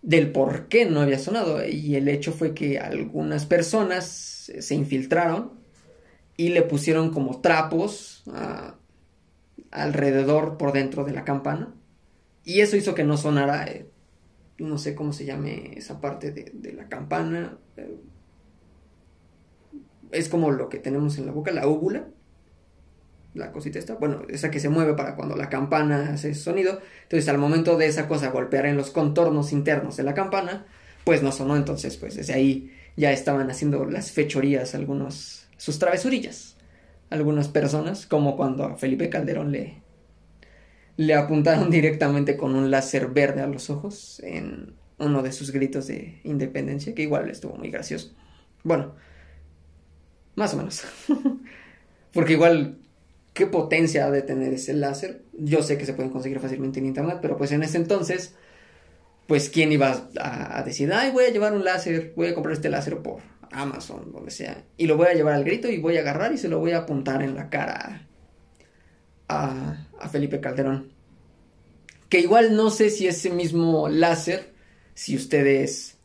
del 0.01 0.31
por 0.31 0.67
qué 0.67 0.85
no 0.85 1.01
había 1.01 1.19
sonado, 1.19 1.65
y 1.65 1.95
el 1.95 2.07
hecho 2.07 2.31
fue 2.31 2.53
que 2.53 2.79
algunas 2.79 3.45
personas 3.45 4.51
se 4.59 4.75
infiltraron 4.75 5.51
y 6.37 6.49
le 6.49 6.61
pusieron 6.61 7.11
como 7.11 7.41
trapos 7.41 8.23
ah, 8.31 8.75
alrededor 9.71 10.57
por 10.57 10.71
dentro 10.71 11.03
de 11.03 11.11
la 11.11 11.25
campana. 11.25 11.73
Y 12.47 12.61
eso 12.61 12.77
hizo 12.77 12.95
que 12.95 13.03
no 13.03 13.17
sonara, 13.17 13.65
eh, 13.65 13.89
no 14.57 14.77
sé 14.77 14.95
cómo 14.95 15.11
se 15.11 15.25
llame 15.25 15.73
esa 15.75 15.99
parte 15.99 16.31
de, 16.31 16.71
la 16.71 16.87
campana. 16.87 17.57
Eh, 17.75 17.97
es 20.13 20.29
como 20.29 20.51
lo 20.51 20.69
que 20.69 20.77
tenemos 20.77 21.17
en 21.17 21.25
la 21.25 21.33
boca, 21.33 21.51
la 21.51 21.67
úvula, 21.67 22.07
la 23.33 23.51
cosita 23.51 23.79
esta, 23.79 23.95
bueno, 23.95 24.21
esa 24.29 24.49
que 24.49 24.61
se 24.61 24.69
mueve 24.69 24.93
para 24.93 25.17
cuando 25.17 25.35
la 25.35 25.49
campana 25.49 26.11
hace 26.13 26.33
sonido, 26.35 26.79
entonces 27.03 27.27
al 27.27 27.37
momento 27.37 27.75
de 27.75 27.87
esa 27.87 28.07
cosa 28.07 28.29
golpear 28.29 28.65
en 28.65 28.77
los 28.77 28.91
contornos 28.91 29.51
internos 29.51 29.97
de 29.97 30.03
la 30.03 30.13
campana, 30.13 30.67
pues 31.03 31.21
no 31.23 31.33
sonó, 31.33 31.57
entonces 31.57 31.97
pues 31.97 32.15
desde 32.15 32.33
ahí 32.33 32.71
ya 32.95 33.11
estaban 33.11 33.51
haciendo 33.51 33.83
las 33.83 34.13
fechorías 34.13 34.73
algunos, 34.73 35.49
sus 35.57 35.79
travesurillas, 35.79 36.55
algunas 37.09 37.49
personas, 37.49 38.05
como 38.05 38.37
cuando 38.37 38.63
a 38.63 38.77
Felipe 38.77 39.09
Calderón 39.09 39.51
le, 39.51 39.81
le 40.97 41.13
apuntaron 41.13 41.69
directamente 41.71 42.35
con 42.35 42.55
un 42.55 42.69
láser 42.69 43.07
verde 43.07 43.41
a 43.41 43.47
los 43.47 43.69
ojos 43.69 44.19
en 44.23 44.73
uno 44.99 45.21
de 45.21 45.31
sus 45.31 45.51
gritos 45.51 45.87
de 45.87 46.19
independencia, 46.23 46.93
que 46.93 47.03
igual 47.03 47.29
estuvo 47.29 47.55
muy 47.55 47.69
gracioso. 47.69 48.13
Bueno, 48.63 48.95
más 50.35 50.53
o 50.53 50.57
menos. 50.57 50.83
Porque 52.13 52.33
igual, 52.33 52.79
¿qué 53.33 53.45
potencia 53.45 54.07
ha 54.07 54.11
de 54.11 54.23
tener 54.23 54.53
ese 54.53 54.73
láser? 54.73 55.23
Yo 55.33 55.61
sé 55.61 55.77
que 55.77 55.85
se 55.85 55.93
pueden 55.93 56.11
conseguir 56.11 56.39
fácilmente 56.39 56.79
en 56.79 56.87
internet, 56.87 57.19
pero 57.21 57.37
pues 57.37 57.51
en 57.51 57.61
ese 57.61 57.77
entonces, 57.77 58.35
pues 59.27 59.49
quién 59.49 59.71
iba 59.71 60.09
a, 60.19 60.63
decir, 60.63 60.91
ay, 60.91 61.11
voy 61.11 61.25
a 61.25 61.29
llevar 61.29 61.53
un 61.53 61.63
láser, 61.63 62.13
voy 62.15 62.27
a 62.27 62.33
comprar 62.33 62.53
este 62.53 62.69
láser 62.69 62.97
por 62.97 63.19
Amazon, 63.51 64.11
donde 64.11 64.31
sea, 64.31 64.63
y 64.77 64.87
lo 64.87 64.97
voy 64.97 65.07
a 65.07 65.13
llevar 65.13 65.35
al 65.35 65.43
grito 65.43 65.69
y 65.69 65.77
voy 65.77 65.97
a 65.97 66.01
agarrar 66.01 66.33
y 66.33 66.39
se 66.39 66.47
lo 66.47 66.59
voy 66.59 66.71
a 66.71 66.79
apuntar 66.79 67.21
en 67.21 67.35
la 67.35 67.49
cara 67.49 68.07
a, 69.27 69.85
a 69.99 70.09
Felipe 70.09 70.39
Calderón. 70.39 70.91
Que 72.09 72.19
igual 72.19 72.55
no 72.55 72.69
sé 72.69 72.89
si 72.89 73.07
ese 73.07 73.29
mismo 73.29 73.89
láser, 73.89 74.53
si 74.93 75.15
ustedes 75.15 75.97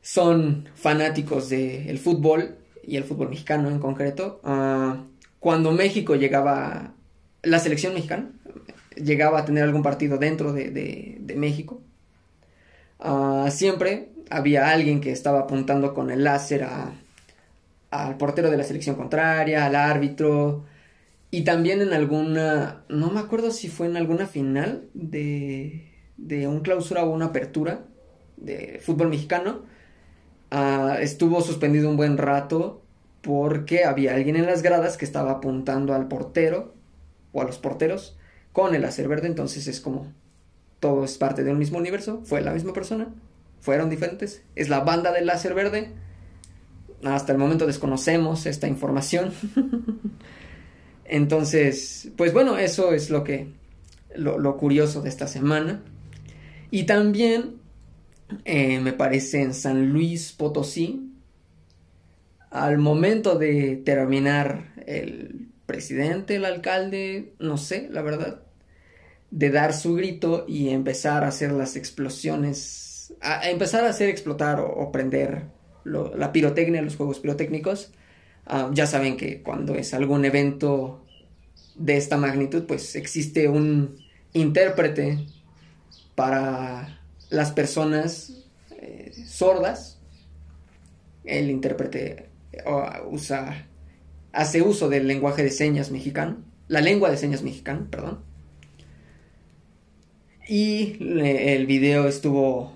son 0.00 0.68
fanáticos 0.74 1.50
del 1.50 1.98
fútbol, 1.98 2.56
y 2.88 2.96
el 2.96 3.04
fútbol 3.04 3.28
mexicano 3.28 3.68
en 3.68 3.78
concreto, 3.78 4.40
ah, 4.44 5.04
cuando 5.38 5.72
México 5.72 6.16
llegaba, 6.16 6.94
la 7.42 7.58
selección 7.58 7.92
mexicana 7.92 8.30
llegaba 8.96 9.40
a 9.40 9.44
tener 9.44 9.62
algún 9.62 9.82
partido 9.82 10.16
dentro 10.16 10.54
de, 10.54 11.20
México, 11.36 11.82
ah, 12.98 13.48
siempre 13.50 14.08
había 14.30 14.70
alguien 14.70 15.02
que 15.02 15.12
estaba 15.12 15.40
apuntando 15.40 15.92
con 15.92 16.10
el 16.10 16.24
láser 16.24 16.66
al 17.90 18.16
portero 18.16 18.50
de 18.50 18.56
la 18.56 18.64
selección 18.64 18.96
contraria, 18.96 19.66
al 19.66 19.76
árbitro, 19.76 20.64
y 21.30 21.44
también 21.44 21.80
en 21.80 21.92
alguna, 21.92 22.84
no 22.88 23.10
me 23.10 23.20
acuerdo 23.20 23.50
si 23.50 23.68
fue 23.68 23.86
en 23.86 23.96
alguna 23.96 24.26
final 24.26 24.88
de, 24.94 25.92
de 26.16 26.48
un 26.48 26.60
clausura 26.60 27.04
o 27.04 27.10
una 27.10 27.26
apertura 27.26 27.84
de 28.36 28.80
fútbol 28.82 29.08
mexicano, 29.08 29.62
Ah, 30.50 30.96
estuvo 31.00 31.42
suspendido 31.42 31.90
un 31.90 31.96
buen 31.96 32.16
rato 32.16 32.82
porque 33.20 33.84
había 33.84 34.14
alguien 34.14 34.36
en 34.36 34.46
las 34.46 34.62
gradas 34.62 34.96
que 34.96 35.04
estaba 35.04 35.32
apuntando 35.32 35.94
al 35.94 36.08
portero 36.08 36.74
o 37.32 37.42
a 37.42 37.44
los 37.44 37.58
porteros 37.58 38.16
con 38.52 38.74
el 38.74 38.82
láser 38.82 39.08
verde, 39.08 39.26
entonces 39.26 39.66
es 39.66 39.80
como 39.80 40.10
todo 40.80 41.04
es 41.04 41.18
parte 41.18 41.44
de 41.44 41.50
un 41.50 41.58
mismo 41.58 41.78
universo, 41.78 42.22
fue 42.24 42.40
la 42.40 42.52
misma 42.52 42.72
persona, 42.72 43.08
fueron 43.60 43.90
diferentes, 43.90 44.42
es 44.54 44.68
la 44.68 44.80
banda 44.80 45.12
del 45.12 45.26
láser 45.26 45.54
verde. 45.54 45.92
Hasta 47.04 47.32
el 47.32 47.38
momento 47.38 47.66
desconocemos 47.66 48.46
esta 48.46 48.68
información. 48.68 49.32
entonces, 51.08 52.10
pues 52.16 52.32
bueno, 52.32 52.58
eso 52.58 52.92
es 52.92 53.10
lo 53.10 53.24
que 53.24 53.48
lo 54.14 54.56
curioso 54.56 55.02
de 55.02 55.08
esta 55.08 55.26
semana. 55.26 55.82
Y 56.70 56.84
también 56.84 57.58
eh, 58.44 58.80
me 58.80 58.92
parece 58.92 59.42
en 59.42 59.54
San 59.54 59.90
Luis 59.90 60.32
Potosí, 60.32 61.12
al 62.50 62.78
momento 62.78 63.38
de 63.38 63.76
terminar 63.76 64.72
el 64.86 65.48
presidente, 65.66 66.36
el 66.36 66.44
alcalde, 66.44 67.34
no 67.38 67.58
sé, 67.58 67.88
la 67.90 68.02
verdad, 68.02 68.42
de 69.30 69.50
dar 69.50 69.74
su 69.74 69.94
grito 69.94 70.44
y 70.48 70.70
empezar 70.70 71.24
a 71.24 71.28
hacer 71.28 71.52
las 71.52 71.76
explosiones, 71.76 73.14
a, 73.20 73.48
empezar 73.50 73.84
a 73.84 73.90
hacer 73.90 74.08
explotar 74.08 74.60
o, 74.60 74.90
prender 74.92 75.44
la 75.84 76.32
pirotecnia, 76.32 76.82
los 76.82 76.96
juegos 76.96 77.20
pirotécnicos. 77.20 77.92
Ah, 78.50 78.70
ya 78.72 78.86
saben 78.86 79.18
que 79.18 79.42
cuando 79.42 79.74
es 79.74 79.92
algún 79.92 80.24
evento 80.24 81.04
de 81.74 81.98
esta 81.98 82.16
magnitud, 82.16 82.64
pues 82.66 82.96
existe 82.96 83.46
un 83.46 83.98
intérprete 84.32 85.26
para 86.14 87.00
las 87.28 87.52
personas 87.52 88.46
eh, 88.70 89.12
sordas, 89.26 90.00
el 91.24 91.50
intérprete 91.50 92.30
usa, 93.10 93.66
hace 94.32 94.62
uso 94.62 94.88
del 94.88 95.06
lenguaje 95.06 95.42
de 95.42 95.50
señas 95.50 95.90
mexicano, 95.90 96.38
la 96.68 96.80
lengua 96.80 97.10
de 97.10 97.18
señas 97.18 97.42
mexicana, 97.42 97.86
perdón. 97.90 98.20
Y 100.48 100.96
el 101.20 101.66
video 101.66 102.08
estuvo, 102.08 102.72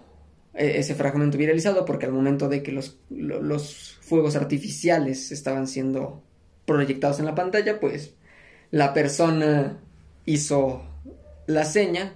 ese 0.54 0.94
fragmento 0.94 1.38
viralizado 1.38 1.84
porque 1.84 2.06
al 2.06 2.12
momento 2.12 2.48
de 2.48 2.62
que 2.62 2.72
los, 2.72 2.98
los 3.10 3.98
fuegos 4.02 4.36
artificiales 4.36 5.32
estaban 5.32 5.66
siendo 5.66 6.22
proyectados 6.66 7.18
en 7.20 7.26
la 7.26 7.34
pantalla, 7.34 7.80
pues 7.80 8.14
la 8.70 8.92
persona 8.92 9.78
hizo 10.24 10.82
la 11.46 11.64
seña 11.64 12.14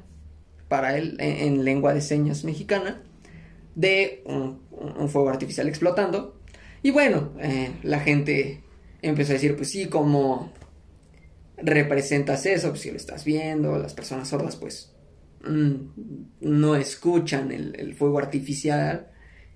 para 0.69 0.97
él 0.97 1.17
en, 1.19 1.65
lengua 1.65 1.95
de 1.95 2.01
señas 2.01 2.45
mexicana 2.45 3.03
de 3.75 4.23
un, 4.25 4.61
fuego 5.09 5.29
artificial 5.29 5.69
explotando. 5.69 6.41
Y 6.83 6.91
bueno, 6.91 7.33
eh, 7.41 7.73
la 7.83 8.01
gente 8.01 8.63
empezó 9.03 9.33
a 9.33 9.35
decir, 9.35 9.57
pues 9.57 9.71
sí, 9.71 9.87
¿cómo 9.87 10.53
representas 11.57 12.47
eso? 12.47 12.71
Pues 12.71 12.81
si 12.81 12.91
lo 12.91 12.97
estás 12.97 13.25
viendo, 13.25 13.79
las 13.79 13.95
personas 13.95 14.29
sordas 14.29 14.57
pues 14.57 14.96
no 15.47 16.77
escuchan 16.77 17.53
el, 17.53 17.95
fuego 17.95 18.19
artificial. 18.19 19.09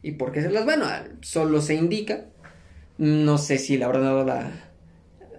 ¿Y 0.02 0.12
por 0.12 0.32
qué 0.32 0.42
se 0.42 0.50
las? 0.50 0.64
Bueno, 0.64 0.86
solo 1.20 1.60
se 1.60 1.74
indica. 1.74 2.26
No 2.98 3.38
sé 3.38 3.58
si 3.58 3.76
le 3.76 3.84
habrá 3.84 4.00
dado 4.00 4.24
la, 4.24 4.50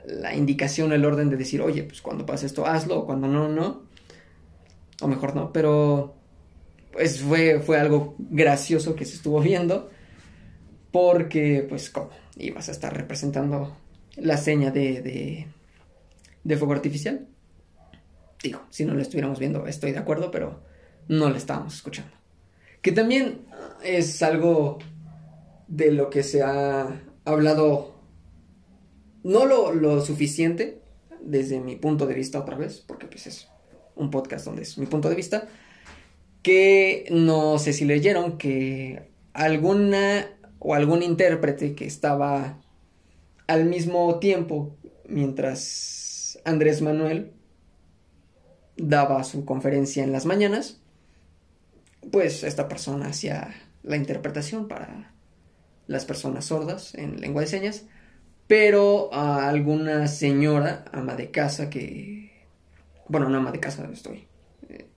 la 0.06 0.36
indicación, 0.36 0.94
el 0.94 1.06
orden 1.06 1.30
de 1.30 1.38
decir, 1.38 1.62
oye, 1.62 1.84
pues 1.84 2.02
cuando 2.02 2.26
pasa 2.26 2.46
esto 2.46 2.66
hazlo, 2.66 3.06
cuando 3.06 3.28
no, 3.28 3.50
no 3.50 3.92
o 5.02 5.08
mejor 5.08 5.36
no, 5.36 5.52
pero 5.52 6.16
pues 6.92 7.22
fue, 7.22 7.60
fue 7.60 7.80
algo 7.80 8.16
gracioso 8.20 8.96
que 8.96 9.06
se 9.06 9.16
estuvo 9.16 9.42
viendo, 9.42 9.90
porque 10.92 11.66
pues 11.68 11.90
como 11.90 12.12
ibas 12.38 12.70
a 12.70 12.72
estar 12.72 12.96
representando 12.96 13.76
la 14.16 14.38
seña 14.38 14.72
de, 14.72 15.48
de 16.44 16.58
fuego 16.58 16.74
artificial. 16.74 17.28
Digo, 18.44 18.62
si 18.70 18.86
no 18.86 18.94
lo 18.94 19.02
estuviéramos 19.02 19.40
viendo, 19.40 19.68
estoy 19.68 19.92
de 19.92 20.00
acuerdo, 20.00 20.32
pero 20.32 20.62
no 21.08 21.30
lo 21.30 21.36
estábamos 21.36 21.76
escuchando. 21.76 22.12
Que 22.82 22.92
también 22.92 23.46
es 23.84 24.22
algo 24.24 24.80
de 25.68 25.92
lo 25.92 26.10
que 26.10 26.24
se 26.24 26.42
ha 26.42 27.02
hablado 27.26 27.96
no 29.24 29.46
lo, 29.46 29.72
lo 29.72 30.02
suficiente 30.02 30.82
desde 31.22 31.60
mi 31.60 31.76
punto 31.76 32.08
de 32.08 32.16
vista 32.16 32.40
otra 32.40 32.58
vez, 32.58 32.84
porque 32.86 33.08
pues 33.08 33.28
es 33.28 33.48
un 33.96 34.10
podcast 34.10 34.46
donde 34.46 34.64
es 34.64 34.78
mi 34.78 34.88
punto 34.88 35.10
de 35.10 35.16
vista, 35.16 35.48
que 36.42 37.06
no 37.12 37.60
sé 37.60 37.74
si 37.74 37.86
leyeron 37.86 38.38
que 38.38 39.10
alguna 39.34 40.28
o 40.60 40.74
algún 40.74 41.04
intérprete 41.04 41.76
que 41.76 41.86
estaba 41.86 42.60
al 43.48 43.66
mismo 43.66 44.20
tiempo 44.20 44.76
mientras 45.08 46.40
Andrés 46.46 46.82
Manuel 46.82 47.34
daba 48.82 49.24
su 49.24 49.46
conferencia 49.46 50.04
en 50.04 50.12
las 50.12 50.26
mañanas, 50.26 50.80
pues 52.12 52.44
esta 52.44 52.68
persona 52.68 53.08
hacía 53.08 53.54
la 53.84 53.96
interpretación 53.96 54.68
para 54.68 55.12
las 55.88 56.06
personas 56.06 56.46
sordas 56.46 56.96
en 56.96 57.22
lengua 57.22 57.42
de 57.42 57.48
señas, 57.48 57.84
pero 58.48 59.14
a 59.14 59.50
alguna 59.50 60.08
señora 60.08 60.86
ama 60.92 61.16
de 61.16 61.32
casa 61.32 61.70
que 61.70 62.22
bueno, 63.12 63.28
no 63.28 63.38
ama 63.38 63.52
de 63.52 63.60
casa 63.60 63.90
estoy 63.92 64.26
eh, 64.70 64.88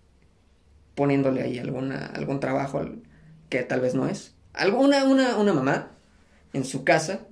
poniéndole 0.95 1.43
ahí 1.43 1.59
algún 1.59 2.41
trabajo 2.41 2.81
que 3.49 3.63
tal 3.65 3.81
vez 3.81 3.95
no 3.95 4.09
es. 4.09 4.35
Alguna, 4.53 5.05
una, 5.05 5.37
una 5.37 5.53
mamá 5.53 5.91
en 6.53 6.65
su 6.65 6.85
casa 6.85 7.27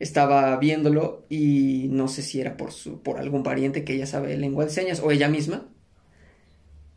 estaba 0.00 0.56
viéndolo 0.56 1.24
y 1.28 1.88
no 1.92 2.08
sé 2.08 2.22
si 2.22 2.40
era 2.40 2.56
por, 2.56 2.72
su, 2.72 3.00
por 3.02 3.18
algún 3.18 3.44
pariente 3.44 3.84
que 3.84 3.94
ella 3.94 4.06
sabe 4.06 4.36
lengua 4.36 4.64
de 4.64 4.70
señas 4.70 5.00
o 5.00 5.12
ella 5.12 5.28
misma. 5.28 5.68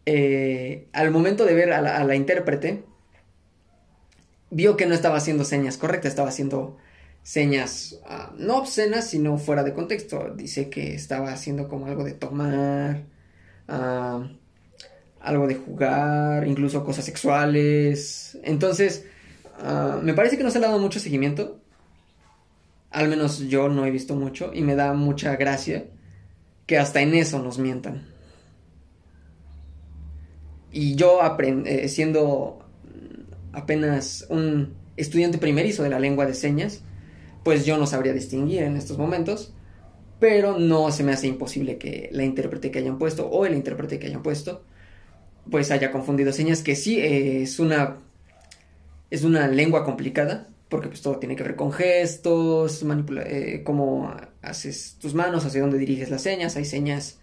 Eh, 0.05 0.89
al 0.91 1.11
momento 1.11 1.45
de 1.45 1.53
ver 1.53 1.71
a 1.73 1.81
la, 1.81 2.15
intérprete, 2.15 2.83
vio 4.49 4.77
que 4.77 4.85
no 4.85 4.93
estaba 4.93 5.17
haciendo 5.17 5.45
señas 5.45 5.77
correctas, 5.77 6.11
estaba 6.11 6.29
haciendo 6.29 6.77
señas 7.23 7.99
ah, 8.05 8.33
no 8.37 8.57
obscenas, 8.57 9.09
sino 9.09 9.37
fuera 9.37 9.63
de 9.63 9.73
contexto. 9.73 10.33
Dice 10.35 10.69
que 10.69 10.93
estaba 10.93 11.31
haciendo 11.31 11.69
como 11.69 11.87
algo 11.87 12.03
de 12.03 12.13
tomar, 12.13 13.03
ah, 13.67 14.27
algo 15.21 15.47
de 15.47 15.55
jugar, 15.55 16.47
incluso 16.47 16.83
cosas 16.83 17.05
sexuales. 17.05 18.37
Entonces, 18.43 19.05
ah, 19.59 19.99
me 20.03 20.13
parece 20.13 20.37
que 20.37 20.43
no 20.43 20.51
se 20.51 20.57
ha 20.59 20.61
dado 20.61 20.79
mucho 20.79 20.99
seguimiento 20.99 21.61
Al 22.91 23.07
menos 23.09 23.39
yo 23.49 23.69
no 23.69 23.85
he 23.85 23.91
visto 23.91 24.15
mucho 24.15 24.51
y 24.53 24.61
me 24.61 24.75
da 24.75 24.93
mucha 24.93 25.35
gracia 25.35 25.85
que 26.67 26.77
hasta 26.77 27.01
en 27.01 27.15
eso 27.15 27.39
nos 27.39 27.59
mientan. 27.59 28.12
Y 30.73 30.95
yo 30.95 31.19
eh, 31.65 31.87
siendo 31.87 32.59
apenas 33.53 34.25
un 34.29 34.73
estudiante 34.97 35.37
primerizo 35.37 35.83
de 35.83 35.89
la 35.89 35.99
lengua 35.99 36.25
de 36.25 36.33
señas, 36.33 36.81
pues 37.43 37.65
yo 37.65 37.77
no 37.77 37.87
sabría 37.87 38.11
distinguir 38.11 38.63
en 38.63 38.75
estos 38.75 38.97
momentos, 38.97 39.53
pero 40.19 40.59
no 40.59 40.91
se 40.91 41.03
me 41.03 41.13
hace 41.13 41.27
imposible 41.27 41.77
que 41.77 42.09
la 42.11 42.23
intérprete 42.23 42.71
que 42.71 42.79
hayan 42.79 42.97
puesto 42.97 43.27
o 43.27 43.45
el 43.45 43.53
intérprete 43.53 43.99
que 43.99 44.07
hayan 44.07 44.23
puesto 44.23 44.63
pues 45.49 45.71
haya 45.71 45.91
confundido 45.91 46.31
señas 46.31 46.61
que 46.61 46.75
sí 46.75 46.99
es 47.01 47.59
una 47.59 47.97
es 49.09 49.23
una 49.23 49.47
lengua 49.47 49.83
complicada 49.83 50.49
porque 50.69 50.87
pues 50.87 51.01
todo 51.01 51.19
tiene 51.19 51.35
que 51.35 51.43
ver 51.43 51.55
con 51.55 51.71
gestos, 51.71 52.83
manipula 52.83 53.21
eh, 53.23 53.61
cómo 53.63 54.11
haces 54.41 54.97
tus 54.99 55.13
manos, 55.13 55.45
hacia 55.45 55.61
dónde 55.61 55.77
diriges 55.77 56.09
las 56.09 56.23
señas, 56.23 56.55
hay 56.55 56.65
señas 56.65 57.19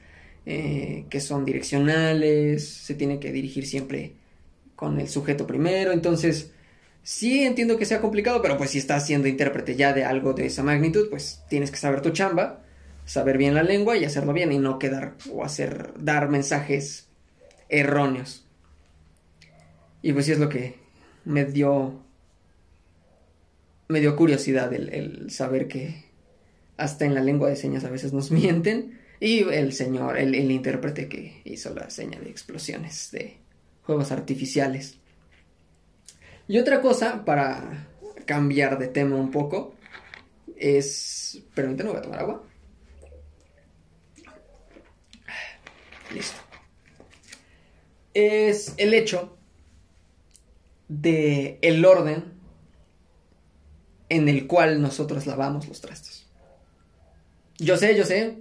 eh, 0.47 1.04
que 1.11 1.20
son 1.20 1.44
direccionales, 1.44 2.68
se 2.68 2.94
tiene 2.94 3.20
que 3.20 3.32
dirigir 3.32 3.66
siempre 3.66 4.14
con 4.76 5.00
el 5.00 5.09
sujeto 5.09 5.47
primero, 5.47 5.92
entonces 5.92 6.52
sí 7.02 7.44
entiendo 7.44 7.76
que 7.76 7.85
sea 7.85 8.00
complicado, 8.00 8.40
pero 8.42 8.56
pues 8.56 8.70
si 8.70 8.78
estás 8.78 9.06
siendo 9.06 9.28
intérprete 9.28 9.76
ya 9.76 9.92
de 9.92 10.04
algo 10.04 10.32
de 10.32 10.47
esa 10.47 10.62
magnitud, 10.62 11.09
pues 11.11 11.42
tienes 11.49 11.70
que 11.70 11.76
saber 11.76 12.02
tu 12.02 12.11
chamba, 12.11 12.62
saber 13.04 13.38
bien 13.38 13.54
la 13.54 13.62
lengua 13.62 13.97
y 13.97 14.04
hacerlo 14.04 14.32
bien 14.32 14.52
y 14.52 14.59
no 14.59 14.78
quedar 14.78 15.14
o 15.32 15.44
hacer 15.44 15.92
dar 15.99 16.28
mensajes 16.28 17.09
erróneos. 17.68 18.47
Y 20.02 20.12
pues 20.12 20.26
sí 20.26 20.32
es 20.32 20.38
lo 20.38 20.49
que 20.49 20.76
me 21.25 21.44
dio 21.44 22.00
me 23.90 24.00
dio 24.00 24.16
curiosidad 24.16 24.73
el, 24.73 25.30
saber 25.30 25.68
que 25.68 26.04
hasta 26.76 27.04
en 27.04 27.14
la 27.14 27.20
lengua 27.20 27.49
de 27.49 27.56
señas 27.56 27.85
a 27.85 27.90
veces 27.90 28.12
nos 28.12 28.30
mienten. 28.30 28.99
Y 29.20 29.40
el 29.40 29.74
señor, 29.74 30.18
el, 30.18 30.34
el 30.34 30.50
intérprete 30.50 31.08
que 31.08 31.42
hizo 31.44 31.74
la 31.74 31.90
seña 31.90 32.18
de 32.18 32.30
explosiones 32.30 33.10
de 33.12 33.36
juegos 33.82 34.10
artificiales. 34.12 34.96
Y 36.48 36.58
otra 36.58 36.80
cosa, 36.80 37.24
para 37.24 37.86
cambiar 38.24 38.78
de 38.78 38.88
tema 38.88 39.16
un 39.16 39.30
poco, 39.30 39.74
es... 40.56 41.42
Permítanme, 41.54 41.90
voy 41.90 41.98
a 41.98 42.02
tomar 42.02 42.20
agua. 42.20 42.42
Listo. 46.14 46.40
Es 48.14 48.74
el 48.78 48.94
hecho 48.94 49.36
de 50.88 51.58
el 51.62 51.84
orden 51.84 52.32
en 54.08 54.28
el 54.28 54.48
cual 54.48 54.82
nosotros 54.82 55.26
lavamos 55.26 55.68
los 55.68 55.80
trastes. 55.80 56.26
Yo 57.58 57.76
sé, 57.76 57.96
yo 57.96 58.04
sé, 58.04 58.38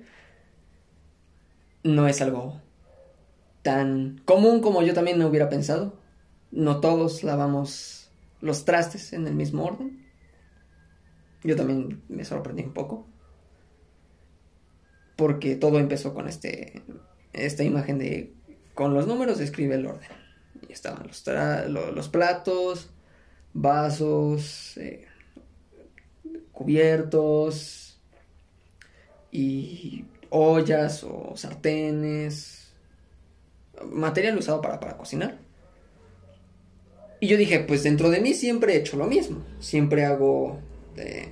no 1.83 2.07
es 2.07 2.21
algo 2.21 2.61
tan 3.61 4.21
común 4.25 4.61
como 4.61 4.81
yo 4.81 4.93
también 4.93 5.17
me 5.17 5.25
hubiera 5.25 5.49
pensado. 5.49 5.99
No 6.51 6.79
todos 6.79 7.23
lavamos 7.23 8.09
los 8.41 8.65
trastes 8.65 9.13
en 9.13 9.27
el 9.27 9.35
mismo 9.35 9.65
orden. 9.65 10.05
Yo 11.43 11.55
también 11.55 12.01
me 12.09 12.25
sorprendí 12.25 12.63
un 12.63 12.73
poco. 12.73 13.07
Porque 15.15 15.55
todo 15.55 15.79
empezó 15.79 16.13
con 16.13 16.27
este, 16.27 16.81
esta 17.33 17.63
imagen 17.63 17.99
de 17.99 18.33
con 18.73 18.93
los 18.93 19.07
números 19.07 19.39
escribe 19.39 19.75
el 19.75 19.85
orden. 19.85 20.09
Y 20.67 20.71
estaban 20.71 21.07
los, 21.07 21.93
los 21.93 22.09
platos, 22.09 22.89
vasos, 23.53 24.77
eh, 24.77 25.05
cubiertos 26.51 27.99
y 29.31 30.05
ollas 30.29 31.03
o 31.03 31.33
sartenes, 31.35 32.71
material 33.91 34.37
usado 34.37 34.61
para, 34.61 34.79
para 34.79 34.97
cocinar. 34.97 35.39
Y 37.19 37.27
yo 37.27 37.37
dije, 37.37 37.59
pues 37.59 37.83
dentro 37.83 38.09
de 38.09 38.21
mí 38.21 38.33
siempre 38.33 38.73
he 38.73 38.77
hecho 38.77 38.97
lo 38.97 39.05
mismo. 39.05 39.43
Siempre 39.59 40.05
hago 40.05 40.59
eh, 40.95 41.27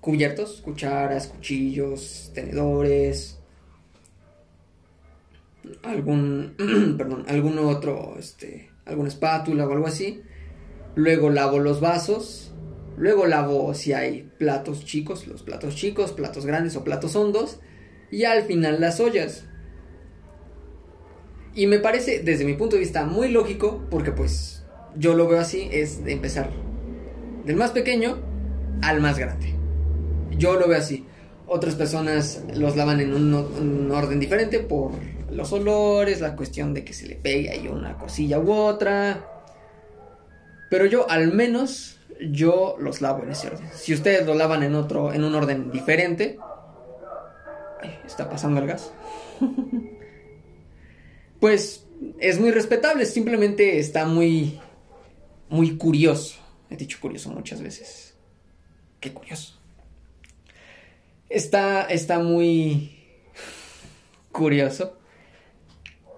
cubiertos, 0.00 0.60
cucharas, 0.60 1.28
cuchillos, 1.28 2.32
tenedores, 2.34 3.38
algún, 5.82 6.54
perdón, 6.98 7.24
algún 7.28 7.58
otro, 7.58 8.16
este, 8.18 8.70
alguna 8.84 9.08
espátula 9.08 9.66
o 9.66 9.72
algo 9.72 9.86
así. 9.86 10.22
Luego 10.96 11.30
lavo 11.30 11.58
los 11.58 11.80
vasos 11.80 12.46
Luego 12.96 13.26
lavo 13.26 13.74
si 13.74 13.92
hay 13.92 14.30
platos 14.38 14.84
chicos, 14.84 15.26
los 15.26 15.42
platos 15.42 15.76
chicos, 15.76 16.12
platos 16.12 16.46
grandes 16.46 16.76
o 16.76 16.84
platos 16.84 17.14
hondos. 17.14 17.60
Y 18.16 18.24
al 18.24 18.44
final 18.44 18.80
las 18.80 18.98
ollas. 18.98 19.44
Y 21.54 21.66
me 21.66 21.80
parece, 21.80 22.20
desde 22.20 22.46
mi 22.46 22.54
punto 22.54 22.76
de 22.76 22.80
vista, 22.80 23.04
muy 23.04 23.28
lógico, 23.28 23.84
porque 23.90 24.10
pues 24.10 24.64
yo 24.96 25.12
lo 25.12 25.28
veo 25.28 25.38
así, 25.38 25.68
es 25.70 26.02
de 26.02 26.12
empezar 26.12 26.48
del 27.44 27.56
más 27.56 27.72
pequeño 27.72 28.16
al 28.80 29.02
más 29.02 29.18
grande. 29.18 29.52
Yo 30.30 30.58
lo 30.58 30.66
veo 30.66 30.78
así. 30.78 31.04
Otras 31.46 31.74
personas 31.74 32.42
los 32.54 32.74
lavan 32.74 33.00
en 33.00 33.12
un, 33.12 33.90
orden 33.90 34.18
diferente 34.18 34.60
por 34.60 34.92
los 35.30 35.52
olores, 35.52 36.22
la 36.22 36.36
cuestión 36.36 36.72
de 36.72 36.86
que 36.86 36.94
se 36.94 37.06
le 37.06 37.16
pegue 37.16 37.50
ahí 37.50 37.68
una 37.68 37.98
cosilla 37.98 38.38
u 38.38 38.50
otra. 38.50 39.28
Pero 40.70 40.86
yo 40.86 41.06
al 41.10 41.34
menos 41.34 42.00
yo 42.32 42.76
los 42.80 43.02
lavo 43.02 43.24
en 43.24 43.32
ese 43.32 43.48
orden. 43.48 43.68
Si 43.74 43.92
ustedes 43.92 44.24
lo 44.24 44.32
lavan 44.32 44.62
en 44.62 44.74
otro, 44.74 45.12
en 45.12 45.22
un 45.22 45.34
orden 45.34 45.70
diferente, 45.70 46.38
está 48.06 48.28
pasando 48.28 48.60
el 48.60 48.66
gas. 48.66 48.92
pues 51.40 51.86
es 52.18 52.40
muy 52.40 52.50
respetable, 52.50 53.06
simplemente 53.06 53.78
está 53.78 54.06
muy, 54.06 54.60
muy 55.48 55.76
curioso. 55.76 56.36
He 56.70 56.76
dicho 56.76 56.98
curioso 57.00 57.30
muchas 57.30 57.62
veces. 57.62 58.14
Qué 59.00 59.12
curioso. 59.12 59.58
Está, 61.28 61.84
está 61.84 62.18
muy 62.18 62.96
curioso 64.32 64.98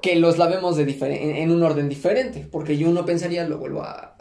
que 0.03 0.17
los 0.17 0.39
lavemos 0.39 0.77
de 0.77 1.43
en, 1.43 1.51
un 1.51 1.63
orden 1.63 1.89
diferente, 1.89 2.47
porque 2.51 2.79
yo 2.79 2.91
no 2.93 3.05
pensaría, 3.05 3.49
lo 3.49 3.59
vuelvo 3.59 3.83
a 3.83 4.17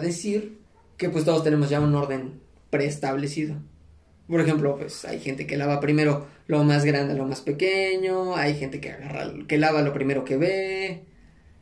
decir, 0.00 0.58
que 0.96 1.08
pues 1.08 1.24
todos 1.24 1.44
tenemos 1.44 1.68
ya 1.68 1.80
un 1.80 1.94
orden 1.94 2.40
preestablecido. 2.70 3.56
Por 4.26 4.40
ejemplo, 4.40 4.76
pues 4.76 5.04
hay 5.04 5.20
gente 5.20 5.46
que 5.46 5.56
lava 5.56 5.80
primero 5.80 6.26
lo 6.46 6.64
más 6.64 6.84
grande, 6.84 7.14
lo 7.14 7.26
más 7.26 7.40
pequeño, 7.40 8.36
hay 8.36 8.54
gente 8.54 8.80
que 8.80 8.90
agarra, 8.90 9.32
que 9.46 9.58
lava 9.58 9.82
lo 9.82 9.92
primero 9.92 10.24
que 10.24 10.36
ve. 10.36 11.04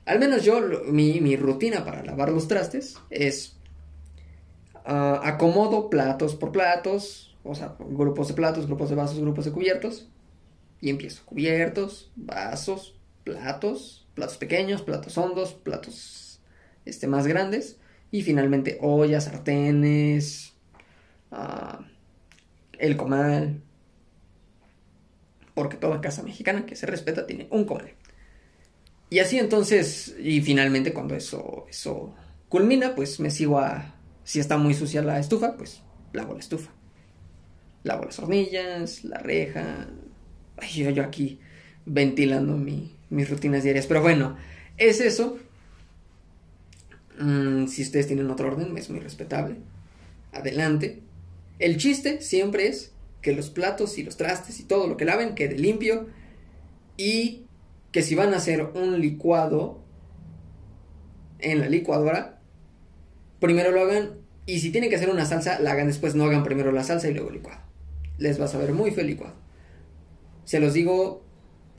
Al 0.07 0.19
menos 0.19 0.45
yo, 0.45 0.61
mi, 0.87 1.37
rutina 1.37 1.85
para 1.85 2.05
lavar 2.05 2.31
los 2.31 2.49
trastes 2.49 2.97
es 3.11 3.57
ah, 4.85 5.21
acomodo 5.25 5.91
platos 5.91 6.35
por 6.35 6.53
platos, 6.53 7.37
o 7.43 7.55
sea, 7.55 7.77
grupos 7.79 8.29
de 8.29 8.35
platos, 8.35 8.67
grupos 8.67 8.91
de 8.91 8.97
vasos, 8.97 9.19
grupos 9.19 9.45
de 9.45 9.53
cubiertos, 9.53 10.09
y 10.81 10.91
empiezo. 10.91 11.23
Cubiertos, 11.25 12.11
vasos, 12.17 12.99
platos, 13.25 14.09
platos 14.15 14.39
pequeños, 14.39 14.83
platos 14.83 15.17
hondos, 15.19 15.55
platos 15.55 16.41
este, 16.85 17.07
más 17.07 17.27
grandes. 17.27 17.79
Y 18.11 18.23
finalmente 18.23 18.79
ollas, 18.81 19.25
sartenes, 19.25 20.55
ah, 21.31 21.87
el 22.81 22.97
comal. 22.97 23.63
Porque 25.55 25.77
toda 25.77 26.01
casa 26.01 26.23
mexicana 26.23 26.67
que 26.67 26.77
se 26.77 26.87
respeta 26.87 27.27
tiene 27.27 27.47
un 27.51 27.65
comal. 27.65 27.93
Y 29.11 29.19
así 29.19 29.39
entonces, 29.39 30.15
y 30.21 30.41
finalmente 30.41 30.93
cuando 30.93 31.15
eso, 31.17 31.67
eso 31.69 32.15
culmina, 32.49 32.95
pues 32.95 33.21
me 33.21 33.31
sigo 33.31 33.59
a... 33.59 33.95
Si 34.25 34.39
está 34.39 34.57
muy 34.57 34.75
sucia 34.75 35.03
la 35.03 35.19
estufa, 35.19 35.57
pues 35.57 35.83
lavo 36.13 36.35
la 36.35 36.41
estufa. 36.41 36.71
Lavo 37.83 38.05
las 38.05 38.19
hornillas, 38.19 39.05
la 39.05 39.19
reja. 39.19 39.89
Yo, 40.75 40.91
yo 40.91 41.03
aquí 41.03 41.41
ventilando 41.87 42.57
mis 42.57 43.31
rutinas 43.31 43.65
diarias. 43.65 43.87
Pero 43.87 44.03
bueno, 44.03 44.37
es 44.77 45.01
eso. 45.01 45.39
Mm, 47.19 47.67
si 47.67 47.83
ustedes 47.83 48.07
tienen 48.07 48.31
otro 48.31 48.49
orden, 48.49 48.77
es 48.79 48.91
muy 48.91 49.01
respetable. 49.01 49.57
Adelante. 50.33 51.03
El 51.61 51.77
chiste 51.77 52.21
siempre 52.21 52.67
es 52.67 52.93
que 53.23 53.33
los 53.33 53.51
platos 53.51 53.99
y 53.99 54.03
los 54.03 54.17
trastes 54.17 54.59
y 54.59 54.65
todo 54.65 54.89
lo 54.89 54.97
que 54.97 55.05
laven 55.05 55.35
quede 55.35 55.57
limpio 55.57 56.09
y 56.97 57.45
que 57.93 58.03
si 58.03 58.15
van 58.15 58.35
a 58.35 58.39
hacer 58.39 58.63
un 58.75 59.01
licuado 59.01 59.79
en 61.39 61.61
la 61.61 61.69
licuadora, 61.69 62.41
primero 63.39 63.71
lo 63.71 63.83
hagan 63.83 64.19
y 64.47 64.61
si 64.61 64.71
tienen 64.71 64.91
que 64.91 64.97
hacer 64.97 65.11
una 65.11 65.27
salsa, 65.27 65.61
la 65.61 65.73
hagan 65.73 65.87
después, 65.87 66.15
no 66.15 66.25
hagan 66.25 66.43
primero 66.43 66.73
la 66.73 66.83
salsa 66.83 67.09
y 67.09 67.15
luego 67.15 67.29
el 67.29 67.37
licuado. 67.37 67.61
Les 68.19 68.41
va 68.41 68.47
a 68.47 68.49
saber 68.49 68.73
muy 68.73 68.91
feo 68.91 69.03
el 69.03 69.09
licuado. 69.09 69.35
Se 70.45 70.61
los 70.61 70.75
digo 70.75 71.23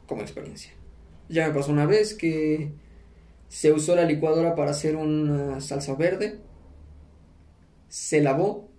como 0.05 0.21
experiencia. 0.21 0.71
Ya 1.27 1.47
me 1.47 1.53
pasó 1.53 1.71
una 1.71 1.85
vez 1.85 2.13
que 2.13 2.71
se 3.49 3.73
usó 3.73 3.95
la 3.95 4.05
licuadora 4.05 4.55
para 4.55 4.71
hacer 4.71 4.95
una 4.95 5.59
salsa 5.59 5.95
verde. 5.95 6.39
Se 7.89 8.21
lavó. 8.21 8.70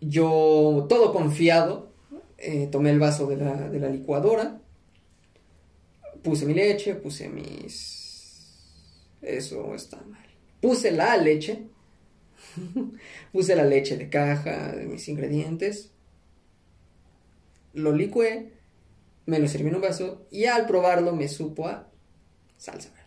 Yo, 0.00 0.86
todo 0.88 1.12
confiado, 1.12 1.92
eh, 2.38 2.68
tomé 2.70 2.90
el 2.90 2.98
vaso 2.98 3.26
de 3.26 3.36
la, 3.36 3.68
de 3.68 3.80
la 3.80 3.88
licuadora, 3.88 4.60
puse 6.22 6.46
mi 6.46 6.54
leche, 6.54 6.94
puse 6.94 7.28
mis... 7.28 8.04
Eso 9.22 9.74
está 9.74 10.00
mal. 10.02 10.26
Puse 10.60 10.90
la 10.90 11.16
leche, 11.16 11.66
puse 13.32 13.56
la 13.56 13.64
leche 13.64 13.96
de 13.96 14.08
caja, 14.08 14.72
de 14.72 14.86
mis 14.86 15.08
ingredientes, 15.08 15.92
lo 17.72 17.92
licué, 17.92 18.52
me 19.26 19.38
lo 19.38 19.48
serví 19.48 19.68
en 19.68 19.76
un 19.76 19.82
vaso 19.82 20.26
y 20.30 20.46
al 20.46 20.66
probarlo 20.66 21.14
me 21.14 21.28
supo 21.28 21.68
a 21.68 21.88
salsa 22.56 22.90
verde. 22.90 23.06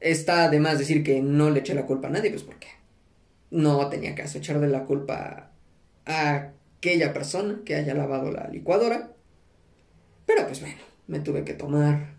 Está 0.00 0.44
además 0.44 0.78
decir 0.78 1.04
que 1.04 1.22
no 1.22 1.50
le 1.50 1.60
eché 1.60 1.74
la 1.74 1.86
culpa 1.86 2.08
a 2.08 2.10
nadie, 2.10 2.30
pues 2.30 2.42
¿por 2.42 2.58
qué? 2.58 2.68
No 3.52 3.88
tenía 3.88 4.14
caso 4.14 4.38
echarle 4.38 4.66
la 4.66 4.84
culpa 4.84 5.52
a 6.06 6.52
aquella 6.78 7.12
persona 7.12 7.60
que 7.64 7.76
haya 7.76 7.94
lavado 7.94 8.32
la 8.32 8.48
licuadora. 8.48 9.12
Pero 10.26 10.46
pues 10.46 10.60
bueno, 10.60 10.80
me 11.06 11.20
tuve 11.20 11.44
que 11.44 11.54
tomar 11.54 12.14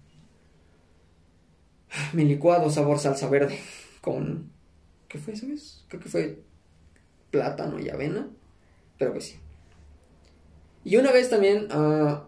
mi 2.14 2.24
licuado 2.24 2.70
sabor 2.70 3.00
salsa 3.00 3.28
verde 3.30 3.60
con... 4.00 4.52
¿Qué 5.08 5.18
fue, 5.18 5.36
sabes? 5.36 5.84
Creo 5.90 6.02
que 6.02 6.10
fue 6.10 6.40
plátano 7.32 7.80
y 7.80 7.90
avena. 7.90 8.30
Pero 8.98 9.12
pues 9.12 9.26
sí. 9.26 9.40
Y 10.86 10.98
una 10.98 11.12
vez 11.12 11.30
también 11.30 11.68
ah, 11.72 12.28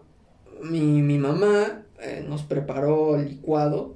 mi, 0.62 1.18
mamá 1.18 1.84
eh, 2.00 2.24
nos 2.26 2.42
preparó 2.42 3.16
licuado, 3.16 3.94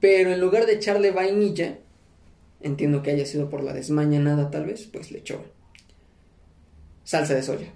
pero 0.00 0.30
en 0.32 0.40
lugar 0.40 0.66
de 0.66 0.74
echarle 0.74 1.10
vainilla, 1.10 1.78
entiendo 2.66 3.02
que 3.02 3.10
haya 3.10 3.26
sido 3.26 3.48
por 3.48 3.62
la 3.62 3.72
desmañanada 3.72 4.50
tal 4.50 4.66
vez, 4.66 4.88
pues 4.92 5.10
le 5.10 5.18
echó 5.18 5.44
salsa 7.04 7.34
de 7.34 7.42
soya. 7.42 7.68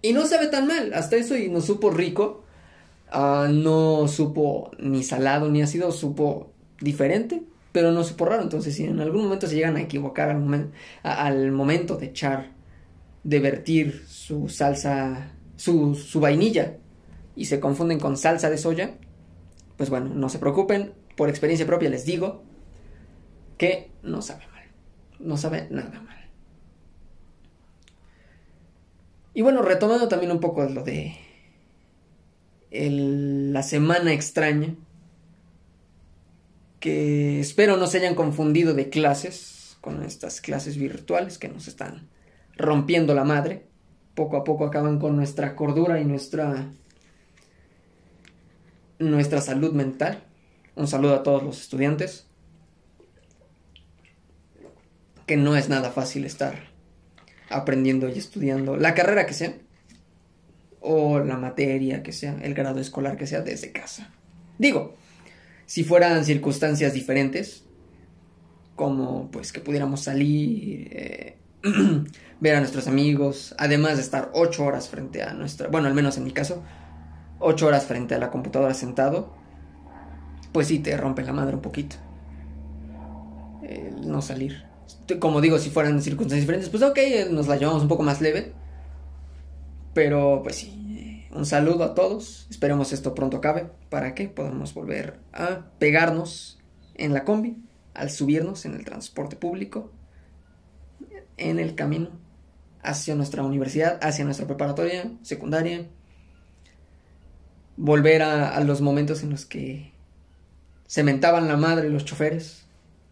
Y 0.00 0.12
no 0.12 0.26
sabe 0.26 0.46
tan 0.46 0.66
mal, 0.66 0.94
hasta 0.94 1.16
eso 1.16 1.36
y 1.36 1.48
no 1.48 1.60
supo 1.60 1.90
rico, 1.90 2.44
ah, 3.10 3.48
no 3.50 4.08
supo 4.08 4.70
ni 4.78 5.02
salado 5.02 5.50
ni 5.50 5.62
ácido, 5.62 5.92
supo 5.92 6.52
diferente, 6.80 7.42
pero 7.72 7.92
no 7.92 8.04
supo 8.04 8.24
raro. 8.24 8.42
Entonces, 8.42 8.74
si 8.74 8.84
en 8.84 9.00
algún 9.00 9.24
momento 9.24 9.46
se 9.46 9.54
llegan 9.54 9.76
a 9.76 9.82
equivocar 9.82 10.30
al 11.02 11.52
momento 11.52 11.96
de 11.96 12.06
echar 12.06 12.52
de 13.24 13.38
vertir 13.38 14.04
su 14.08 14.48
salsa, 14.48 15.32
su, 15.56 15.94
su 15.94 16.18
vainilla 16.20 16.76
y 17.36 17.44
se 17.44 17.60
confunden 17.60 18.00
con 18.00 18.16
salsa 18.16 18.50
de 18.50 18.58
soya, 18.58 18.94
pues 19.76 19.90
bueno, 19.90 20.10
no 20.14 20.28
se 20.28 20.38
preocupen, 20.38 20.92
por 21.16 21.28
experiencia 21.28 21.66
propia 21.66 21.90
les 21.90 22.04
digo 22.04 22.42
que 23.58 23.90
no 24.02 24.22
sabe 24.22 24.46
mal, 24.48 24.64
no 25.18 25.36
sabe 25.36 25.68
nada 25.70 26.00
mal. 26.00 26.12
Y 29.34 29.42
bueno, 29.42 29.62
retomando 29.62 30.08
también 30.08 30.32
un 30.32 30.40
poco 30.40 30.64
lo 30.64 30.82
de 30.82 31.16
la 32.70 33.62
semana 33.62 34.12
extraña, 34.12 34.74
que 36.80 37.40
espero 37.40 37.76
no 37.76 37.86
se 37.86 37.98
hayan 37.98 38.14
confundido 38.14 38.74
de 38.74 38.90
clases 38.90 39.76
con 39.80 40.02
estas 40.02 40.40
clases 40.40 40.76
virtuales 40.76 41.38
que 41.38 41.48
nos 41.48 41.68
están 41.68 42.08
rompiendo 42.56 43.14
la 43.14 43.24
madre. 43.24 43.66
Poco 44.14 44.36
a 44.36 44.44
poco 44.44 44.66
acaban 44.66 44.98
con 44.98 45.16
nuestra 45.16 45.54
cordura 45.56 46.00
y 46.00 46.04
nuestra 46.04 46.68
nuestra 48.98 49.40
salud 49.40 49.72
mental. 49.72 50.22
Un 50.74 50.86
saludo 50.86 51.14
a 51.14 51.22
todos 51.22 51.42
los 51.42 51.60
estudiantes. 51.60 52.26
Que 55.32 55.38
no 55.38 55.56
es 55.56 55.70
nada 55.70 55.90
fácil 55.90 56.26
estar 56.26 56.56
aprendiendo 57.48 58.06
y 58.10 58.18
estudiando 58.18 58.76
la 58.76 58.92
carrera 58.92 59.24
que 59.24 59.32
sea 59.32 59.54
o 60.82 61.20
la 61.20 61.38
materia 61.38 62.02
que 62.02 62.12
sea, 62.12 62.36
el 62.42 62.52
grado 62.52 62.80
escolar 62.80 63.16
que 63.16 63.26
sea 63.26 63.40
desde 63.40 63.72
casa. 63.72 64.10
Digo, 64.58 64.94
si 65.64 65.84
fueran 65.84 66.26
circunstancias 66.26 66.92
diferentes, 66.92 67.64
como 68.76 69.30
pues 69.30 69.54
que 69.54 69.60
pudiéramos 69.60 70.02
salir, 70.02 70.90
eh, 70.92 71.38
ver 72.40 72.54
a 72.54 72.58
nuestros 72.58 72.86
amigos, 72.86 73.54
además 73.56 73.96
de 73.96 74.02
estar 74.02 74.30
ocho 74.34 74.66
horas 74.66 74.90
frente 74.90 75.22
a 75.22 75.32
nuestra, 75.32 75.68
bueno, 75.68 75.88
al 75.88 75.94
menos 75.94 76.18
en 76.18 76.24
mi 76.24 76.32
caso, 76.32 76.62
ocho 77.38 77.68
horas 77.68 77.86
frente 77.86 78.14
a 78.14 78.18
la 78.18 78.30
computadora 78.30 78.74
sentado, 78.74 79.34
pues 80.52 80.66
sí 80.66 80.78
te 80.80 80.94
rompe 80.98 81.22
la 81.22 81.32
madre 81.32 81.56
un 81.56 81.62
poquito. 81.62 81.96
El 83.62 84.06
no 84.06 84.20
salir. 84.20 84.71
Como 85.18 85.40
digo, 85.40 85.58
si 85.58 85.70
fueran 85.70 86.02
circunstancias 86.02 86.42
diferentes, 86.42 86.70
pues 86.70 86.82
ok, 86.82 86.98
nos 87.30 87.48
la 87.48 87.56
llevamos 87.56 87.82
un 87.82 87.88
poco 87.88 88.02
más 88.02 88.20
leve. 88.20 88.52
Pero 89.94 90.40
pues 90.42 90.56
sí, 90.56 91.26
un 91.32 91.46
saludo 91.46 91.84
a 91.84 91.94
todos. 91.94 92.46
Esperemos 92.50 92.92
esto 92.92 93.14
pronto 93.14 93.38
acabe 93.38 93.66
para 93.90 94.14
que 94.14 94.28
podamos 94.28 94.74
volver 94.74 95.18
a 95.32 95.66
pegarnos 95.78 96.58
en 96.94 97.12
la 97.12 97.24
combi, 97.24 97.56
al 97.94 98.10
subirnos 98.10 98.64
en 98.64 98.74
el 98.74 98.84
transporte 98.84 99.36
público 99.36 99.90
en 101.36 101.58
el 101.58 101.74
camino 101.74 102.10
hacia 102.82 103.14
nuestra 103.14 103.42
universidad, 103.42 103.98
hacia 104.02 104.24
nuestra 104.24 104.46
preparatoria, 104.46 105.10
secundaria. 105.22 105.86
Volver 107.76 108.22
a, 108.22 108.60
los 108.60 108.80
momentos 108.80 109.22
en 109.22 109.30
los 109.30 109.46
que 109.46 109.92
se 110.86 111.02
mentaban 111.02 111.48
la 111.48 111.56
madre 111.56 111.88
los 111.88 112.04
choferes, 112.04 112.61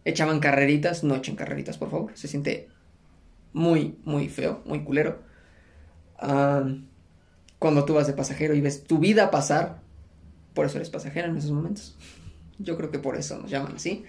echaban 0.05 0.39
carreritas, 0.39 1.03
no 1.03 1.15
echen 1.15 1.35
carreritas 1.35 1.77
por 1.77 1.89
favor, 1.89 2.11
se 2.15 2.27
siente 2.27 2.69
muy, 3.53 3.97
muy 4.03 4.29
feo, 4.29 4.61
muy 4.65 4.83
culero. 4.83 5.19
cuando 7.59 7.85
tú 7.85 7.93
vas 7.93 8.07
de 8.07 8.13
pasajero 8.13 8.53
y 8.55 8.61
ves 8.61 8.83
tu 8.83 8.99
vida 8.99 9.31
pasar, 9.31 9.81
por 10.53 10.65
eso 10.65 10.77
eres 10.77 10.89
pasajero 10.89 11.27
en 11.27 11.37
esos 11.37 11.51
momentos. 11.51 11.95
Yo 12.59 12.77
creo 12.77 12.91
que 12.91 12.99
por 12.99 13.15
eso 13.15 13.39
nos 13.39 13.49
llaman 13.49 13.75
así. 13.75 14.03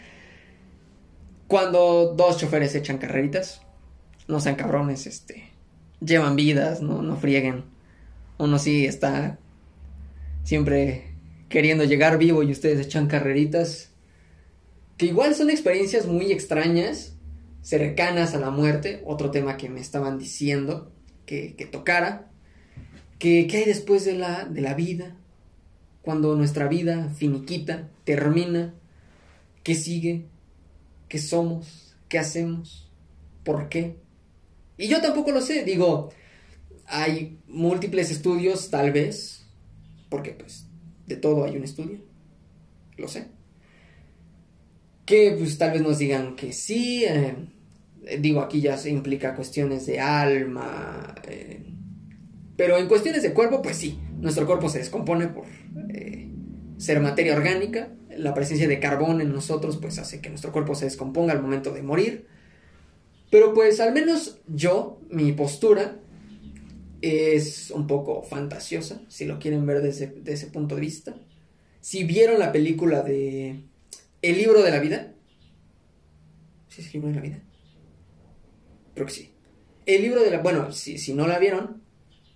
Cuando 1.47 2.15
dos 2.17 2.39
choferes 2.39 2.75
echan 2.75 2.99
carreritas, 2.99 3.63
no 4.29 4.41
sean 4.41 4.57
cabrones, 4.57 5.07
este, 5.07 5.51
llevan 6.01 6.37
vidas, 6.37 6.81
no, 6.83 7.03
no 7.03 7.17
frieguen. 7.17 7.65
Uno 8.39 8.59
sí 8.59 8.87
está 8.87 9.39
siempre 10.45 11.15
queriendo 11.49 11.85
llegar 11.85 12.19
vivo 12.19 12.43
y 12.43 12.51
ustedes 12.51 12.87
echan 12.87 13.07
carreritas. 13.07 13.92
Igual 15.03 15.35
son 15.35 15.51
experiencias 15.51 16.07
muy 16.07 16.31
extrañas, 16.33 17.17
cercanas 17.61 18.35
a 18.35 18.41
la 18.41 18.51
muerte, 18.51 19.03
otro 19.05 19.31
tema 19.31 19.57
que 19.57 19.69
me 19.69 19.81
estaban 19.81 20.19
diciendo 20.19 20.93
que, 21.27 21.55
que 21.57 21.67
tocara. 21.67 22.31
Que, 23.19 23.47
¿Qué 23.47 23.59
hay 23.59 23.65
después 23.65 24.05
de 24.05 24.15
la, 24.15 24.45
de 24.45 24.61
la 24.61 24.75
vida? 24.75 25.17
Cuando 26.03 26.37
nuestra 26.37 26.69
vida 26.69 27.09
finiquita, 27.11 27.89
termina, 28.05 28.75
¿qué 29.63 29.75
sigue? 29.75 30.27
¿Qué 31.09 31.19
somos? 31.19 31.97
¿Qué 32.09 32.19
hacemos? 32.19 32.91
¿Por 33.45 33.69
qué? 33.69 33.97
Y 34.77 34.89
yo 34.89 35.01
tampoco 35.01 35.31
lo 35.31 35.41
sé, 35.41 35.65
digo, 35.65 36.11
hay 36.87 37.39
múltiples 37.47 38.11
estudios 38.11 38.71
tal 38.71 38.91
vez, 38.93 39.47
porque 40.09 40.33
pues 40.33 40.67
de 41.07 41.17
todo 41.17 41.45
hay 41.45 41.57
un 41.57 41.65
estudio, 41.65 42.01
lo 42.97 43.09
sé, 43.09 43.29
que 45.05 45.35
pues 45.39 45.59
tal 45.59 45.73
vez 45.73 45.83
nos 45.83 45.99
digan 45.99 46.37
que 46.37 46.53
sí, 46.53 47.05
eh, 47.05 47.35
digo, 48.19 48.41
aquí 48.41 48.61
ya 48.61 48.77
se 48.77 48.91
implica 48.91 49.35
cuestiones 49.35 49.87
de 49.87 50.01
alma, 50.01 51.15
eh, 51.29 51.63
pero 52.57 52.79
en 52.79 52.89
cuestiones 52.89 53.23
de 53.23 53.33
cuerpo, 53.33 53.63
pues 53.63 53.77
sí, 53.77 53.99
nuestro 54.19 54.47
cuerpo 54.47 54.69
se 54.69 54.79
descompone 54.79 55.29
por 55.29 55.45
eh, 55.93 56.29
ser 56.79 57.01
materia 57.01 57.35
orgánica, 57.35 57.89
la 58.17 58.35
presencia 58.35 58.69
de 58.69 58.79
carbón 58.79 59.21
en 59.21 59.33
nosotros 59.33 59.79
pues 59.79 59.99
hace 59.99 60.21
que 60.21 60.29
nuestro 60.29 60.53
cuerpo 60.53 60.75
se 60.75 60.85
descomponga 60.85 61.33
al 61.33 61.43
momento 61.43 61.73
de 61.73 61.83
morir, 61.83 62.27
pero 63.31 63.55
pues 63.55 63.81
al 63.81 63.95
menos 63.95 64.41
yo, 64.47 65.01
mi 65.11 65.33
postura 65.33 65.97
es 67.01 67.71
un 67.71 67.87
poco 67.87 68.23
fantasiosa, 68.23 69.03
si 69.09 69.25
lo 69.25 69.39
quieren 69.39 69.67
ver 69.67 69.83
desde, 69.83 70.15
ese 70.27 70.47
punto 70.47 70.77
de 70.77 70.83
vista. 70.83 71.17
Si 71.81 72.05
vieron 72.05 72.39
la 72.39 72.53
película 72.53 73.03
de 73.03 73.65
El 74.23 74.39
libro 74.39 74.63
de 74.63 74.71
la 74.71 74.79
vida. 74.79 75.13
¿Sí 76.69 76.81
es 76.81 76.87
el 76.87 76.93
libro 76.93 77.09
de 77.09 77.15
la 77.17 77.21
vida? 77.21 77.43
Creo 78.95 79.07
que 79.07 79.13
sí. 79.13 79.33
El 79.85 80.03
libro 80.03 80.23
de 80.23 80.31
la... 80.31 80.39
Bueno, 80.39 80.73
si, 80.73 80.97
si 80.97 81.13
no 81.13 81.27
la 81.27 81.39
vieron, 81.39 81.83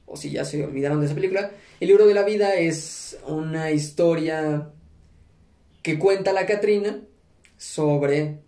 o 0.05 0.17
si 0.17 0.31
ya 0.31 0.45
se 0.45 0.65
olvidaron 0.65 1.01
de 1.01 1.07
esa 1.07 1.15
película, 1.15 1.53
el 1.79 1.89
libro 1.89 2.07
de 2.07 2.15
la 2.15 2.25
vida 2.25 2.57
es 2.57 3.19
una 3.27 3.71
historia 3.71 4.71
que 5.83 5.99
cuenta 5.99 6.33
la 6.33 6.47
Catrina 6.47 7.03
sobre 7.57 8.41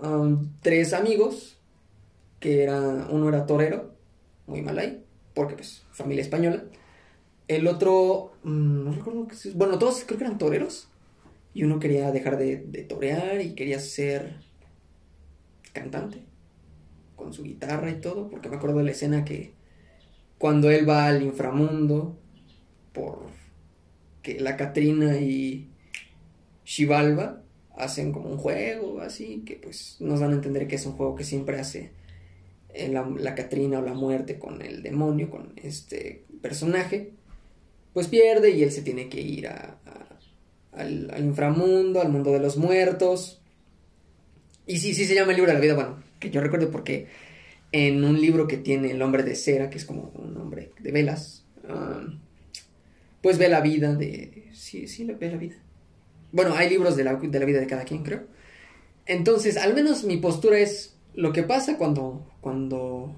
um, 0.00 0.52
tres 0.60 0.92
amigos 0.92 1.58
que 2.38 2.62
era, 2.62 2.78
uno 3.08 3.28
era 3.28 3.46
torero, 3.46 3.94
muy 4.46 4.62
mal 4.62 4.78
ahí, 4.78 5.04
porque 5.32 5.54
pues 5.54 5.84
familia 5.92 6.22
española. 6.22 6.64
El 7.48 7.66
otro, 7.68 8.32
mm, 8.42 8.84
no 8.84 8.92
recuerdo 8.92 9.28
qué 9.28 9.50
bueno, 9.54 9.78
todos 9.78 10.02
creo 10.04 10.18
que 10.18 10.24
eran 10.24 10.38
toreros. 10.38 10.88
Y 11.54 11.64
uno 11.64 11.78
quería 11.78 12.10
dejar 12.10 12.38
de, 12.38 12.56
torear 12.88 13.40
y 13.40 13.54
quería 13.54 13.78
ser 13.78 14.36
cantante, 15.72 16.22
con 17.16 17.32
su 17.32 17.42
guitarra 17.42 17.90
y 17.90 18.00
todo, 18.00 18.28
porque 18.30 18.48
me 18.48 18.56
acuerdo 18.56 18.78
de 18.78 18.84
la 18.84 18.90
escena 18.90 19.24
que 19.24 19.52
cuando 20.38 20.70
él 20.70 20.88
va 20.88 21.06
al 21.06 21.22
inframundo 21.22 22.18
por 22.92 23.26
que 24.22 24.40
la 24.40 24.56
Catrina 24.56 25.18
y 25.18 25.68
Shivalba 26.64 27.42
hacen 27.76 28.12
como 28.12 28.30
un 28.30 28.38
juego 28.38 29.00
así, 29.00 29.42
que 29.44 29.56
pues 29.56 29.96
nos 30.00 30.20
dan 30.20 30.30
a 30.30 30.34
entender 30.34 30.68
que 30.68 30.76
es 30.76 30.86
un 30.86 30.92
juego 30.92 31.16
que 31.16 31.24
siempre 31.24 31.58
hace 31.58 31.92
eh, 32.74 32.88
la 32.88 33.34
Catrina 33.34 33.78
o 33.78 33.82
la 33.82 33.94
muerte 33.94 34.38
con 34.38 34.62
el 34.62 34.82
demonio, 34.82 35.30
con 35.30 35.52
este 35.56 36.24
personaje, 36.40 37.12
pues 37.92 38.08
pierde 38.08 38.50
y 38.50 38.62
él 38.62 38.72
se 38.72 38.82
tiene 38.82 39.08
que 39.08 39.20
ir 39.20 39.48
a, 39.48 39.78
al, 40.72 41.10
al, 41.12 41.24
inframundo, 41.24 42.00
al 42.00 42.10
mundo 42.10 42.32
de 42.32 42.40
los 42.40 42.56
muertos. 42.56 43.40
Y 44.66 44.78
sí, 44.78 44.94
sí 44.94 45.04
se 45.04 45.14
llama 45.14 45.32
el 45.32 45.36
libro 45.36 45.50
de 45.50 45.54
la 45.54 45.60
vida, 45.60 45.74
bueno, 45.74 46.02
que 46.18 46.30
yo 46.30 46.40
recuerdo 46.40 46.70
porque 46.70 47.08
en 47.72 48.04
un 48.04 48.20
libro 48.20 48.46
que 48.46 48.58
tiene 48.58 48.90
el 48.90 49.02
hombre 49.02 49.22
de 49.22 49.34
cera, 49.34 49.70
que 49.70 49.78
es 49.78 49.84
como 49.84 50.12
un 50.14 50.36
hombre 50.36 50.72
de 50.78 50.92
velas, 50.92 51.44
uh, 51.64 52.10
pues 53.22 53.38
ve 53.38 53.48
la 53.48 53.60
vida 53.60 53.94
de... 53.94 54.48
Sí, 54.52 54.86
sí, 54.86 55.04
ve 55.04 55.30
la 55.30 55.38
vida. 55.38 55.56
Bueno, 56.32 56.54
hay 56.54 56.68
libros 56.68 56.96
de 56.96 57.04
la, 57.04 57.14
de 57.14 57.38
la 57.38 57.46
vida 57.46 57.60
de 57.60 57.66
cada 57.66 57.84
quien, 57.84 58.02
creo. 58.02 58.24
Entonces, 59.06 59.56
al 59.56 59.74
menos 59.74 60.04
mi 60.04 60.18
postura 60.18 60.58
es 60.58 60.96
lo 61.14 61.32
que 61.32 61.42
pasa 61.42 61.78
cuando, 61.78 62.26
cuando 62.40 63.14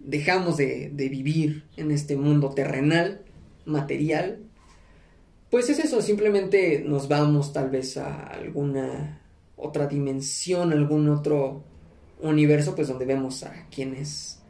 dejamos 0.00 0.56
de, 0.56 0.90
de 0.90 1.08
vivir 1.08 1.64
en 1.76 1.90
este 1.90 2.16
mundo 2.16 2.50
terrenal, 2.50 3.22
material, 3.64 4.38
pues 5.54 5.70
es 5.70 5.78
eso, 5.78 6.02
simplemente 6.02 6.82
nos 6.84 7.06
vamos 7.06 7.52
tal 7.52 7.70
vez 7.70 7.96
a 7.96 8.26
alguna 8.26 9.20
otra 9.54 9.86
dimensión, 9.86 10.72
algún 10.72 11.08
otro 11.08 11.62
universo, 12.20 12.74
pues 12.74 12.88
donde 12.88 13.04
vemos 13.04 13.44
a 13.44 13.68
quienes 13.70 14.40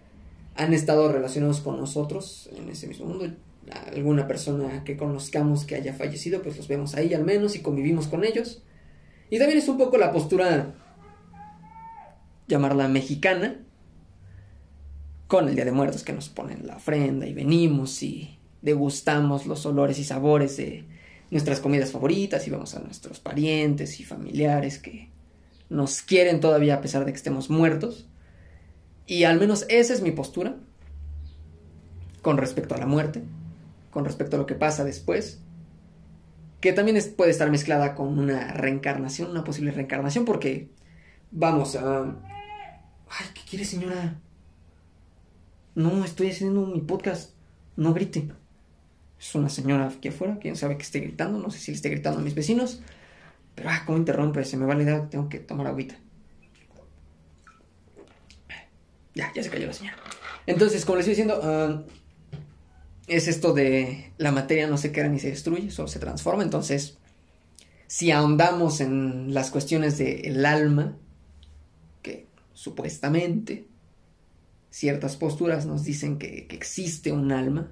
han 0.57 0.73
estado 0.73 1.13
relacionados 1.13 1.61
con 1.61 1.77
nosotros 1.77 2.49
en 2.57 2.71
ese 2.71 2.87
mismo 2.87 3.05
mundo. 3.05 3.27
Alguna 3.95 4.27
persona 4.27 4.83
que 4.83 4.97
conozcamos 4.97 5.67
que 5.67 5.75
haya 5.75 5.93
fallecido, 5.93 6.41
pues 6.41 6.57
los 6.57 6.69
vemos 6.69 6.95
ahí 6.95 7.13
al 7.13 7.23
menos 7.23 7.55
y 7.55 7.61
convivimos 7.61 8.09
con 8.09 8.25
ellos. 8.25 8.63
Y 9.29 9.39
también 9.39 9.59
es 9.59 9.69
un 9.69 9.77
poco 9.77 9.99
la 9.99 10.11
postura, 10.11 10.73
llamarla 12.49 12.89
mexicana, 12.89 13.61
con 15.27 15.51
el 15.51 15.55
Día 15.55 15.67
de 15.67 15.73
Muertos 15.73 16.03
que 16.03 16.15
nos 16.15 16.31
ponen 16.31 16.67
la 16.67 16.77
ofrenda 16.77 17.27
y 17.27 17.35
venimos 17.35 18.03
y 18.03 18.39
degustamos 18.63 19.45
los 19.45 19.67
olores 19.67 19.99
y 19.99 20.05
sabores 20.05 20.57
de 20.57 20.94
nuestras 21.35 21.59
comidas 21.59 21.91
favoritas 21.91 22.47
y 22.47 22.51
vamos 22.51 22.77
a 22.77 22.79
nuestros 22.79 23.19
parientes 23.19 23.99
y 23.99 24.05
familiares 24.05 24.79
que 24.79 25.11
nos 25.69 26.01
quieren 26.01 26.39
todavía 26.39 26.77
a 26.77 26.81
pesar 26.81 27.05
de 27.05 27.11
que 27.11 27.17
estemos 27.17 27.51
muertos. 27.51 28.07
Y 29.09 29.25
al 29.25 29.41
menos 29.41 29.67
esa 29.69 29.93
es 29.95 30.01
mi 30.01 30.13
postura 30.13 30.55
con 32.23 32.37
respecto 32.37 32.77
a 32.77 32.79
la 32.79 32.87
muerte, 32.87 33.25
con 33.91 34.05
respecto 34.05 34.37
a 34.37 34.39
lo 34.39 34.47
que 34.47 34.55
pasa 34.55 34.85
después, 34.85 35.41
que 36.61 36.73
también 36.73 37.03
puede 37.17 37.33
estar 37.33 37.51
mezclada 37.51 37.97
con 37.97 38.17
una 38.17 38.53
reencarnación, 38.53 39.33
una 39.33 39.43
posible 39.43 39.73
reencarnación, 39.73 40.25
porque 40.25 40.71
vamos 41.33 41.75
a... 41.75 42.03
Ay, 43.09 43.27
¿qué 43.35 43.41
quiere 43.51 43.65
señora? 43.65 44.21
No, 45.75 46.05
estoy 46.05 46.31
haciendo 46.31 46.65
mi 46.65 46.81
podcast, 46.81 47.33
no 47.75 47.93
grite. 47.93 48.29
Es 49.25 49.35
una 49.35 49.49
señora 49.49 49.87
aquí 49.87 50.09
afuera, 50.09 50.39
quién 50.39 50.55
sabe 50.55 50.77
que 50.77 50.83
esté 50.83 51.01
gritando, 51.01 51.39
no 51.39 51.51
sé 51.51 51.59
si 51.59 51.71
le 51.71 51.77
esté 51.77 51.89
gritando 51.89 52.21
a 52.21 52.23
mis 52.23 52.35
vecinos. 52.35 52.83
Pero, 53.55 53.71
ah, 53.71 53.83
¿cómo 53.87 53.97
interrumpe? 53.97 54.45
Se 54.45 54.59
me 54.59 54.67
va 54.67 54.75
la 54.75 54.83
idea, 54.83 55.09
tengo 55.09 55.31
que 55.31 55.39
tomar 55.39 55.67
agüita. 55.67 55.97
Ya, 59.15 59.33
ya 59.35 59.43
se 59.43 59.49
cayó 59.49 59.67
la 59.67 59.73
señora. 59.73 59.97
Entonces, 60.47 60.85
como 60.85 60.99
les 60.99 61.09
estoy 61.09 61.25
diciendo, 61.25 61.41
uh, 61.43 61.91
es 63.07 63.27
esto 63.27 63.55
de 63.55 64.13
la 64.19 64.31
materia 64.31 64.67
no 64.67 64.77
se 64.77 64.93
queda 64.93 65.09
ni 65.09 65.19
se 65.19 65.31
destruye, 65.31 65.71
solo 65.71 65.89
se 65.89 66.01
transforma. 66.01 66.43
Entonces, 66.43 66.99
si 67.87 68.11
ahondamos 68.11 68.83
en 68.83 69.33
las 69.33 69.51
cuestiones 69.51 69.97
del 69.97 70.45
alma, 70.45 70.99
que 72.03 72.27
supuestamente 72.53 73.69
ciertas 74.69 75.17
posturas 75.17 75.65
nos 75.65 75.83
dicen 75.83 76.19
que 76.19 76.47
existe 76.51 77.11
un 77.11 77.33
alma, 77.33 77.71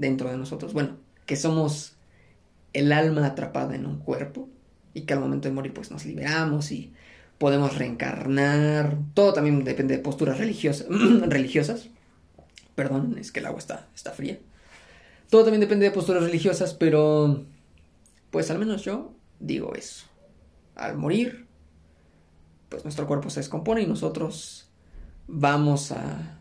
dentro 0.00 0.30
de 0.30 0.38
nosotros. 0.38 0.72
Bueno, 0.72 0.96
que 1.26 1.36
somos 1.36 1.96
el 2.72 2.90
alma 2.90 3.26
atrapada 3.26 3.74
en 3.74 3.86
un 3.86 3.98
cuerpo 3.98 4.48
y 4.94 5.02
que 5.02 5.12
al 5.12 5.20
momento 5.20 5.48
de 5.48 5.54
morir 5.54 5.74
pues 5.74 5.90
nos 5.90 6.06
liberamos 6.06 6.72
y 6.72 6.92
podemos 7.38 7.76
reencarnar. 7.76 8.96
Todo 9.14 9.34
también 9.34 9.62
depende 9.62 9.96
de 9.96 10.02
posturas 10.02 10.38
religiosas. 10.38 10.88
religiosas. 11.28 11.90
Perdón, 12.74 13.16
es 13.18 13.30
que 13.30 13.40
el 13.40 13.46
agua 13.46 13.58
está, 13.58 13.88
está 13.94 14.12
fría. 14.12 14.38
Todo 15.28 15.44
también 15.44 15.60
depende 15.60 15.84
de 15.84 15.92
posturas 15.92 16.22
religiosas, 16.22 16.72
pero 16.72 17.44
pues 18.30 18.50
al 18.50 18.58
menos 18.58 18.82
yo 18.82 19.12
digo 19.38 19.74
eso. 19.74 20.06
Al 20.76 20.96
morir, 20.96 21.46
pues 22.70 22.84
nuestro 22.84 23.06
cuerpo 23.06 23.28
se 23.28 23.40
descompone 23.40 23.82
y 23.82 23.86
nosotros 23.86 24.70
vamos 25.28 25.92
a, 25.92 26.38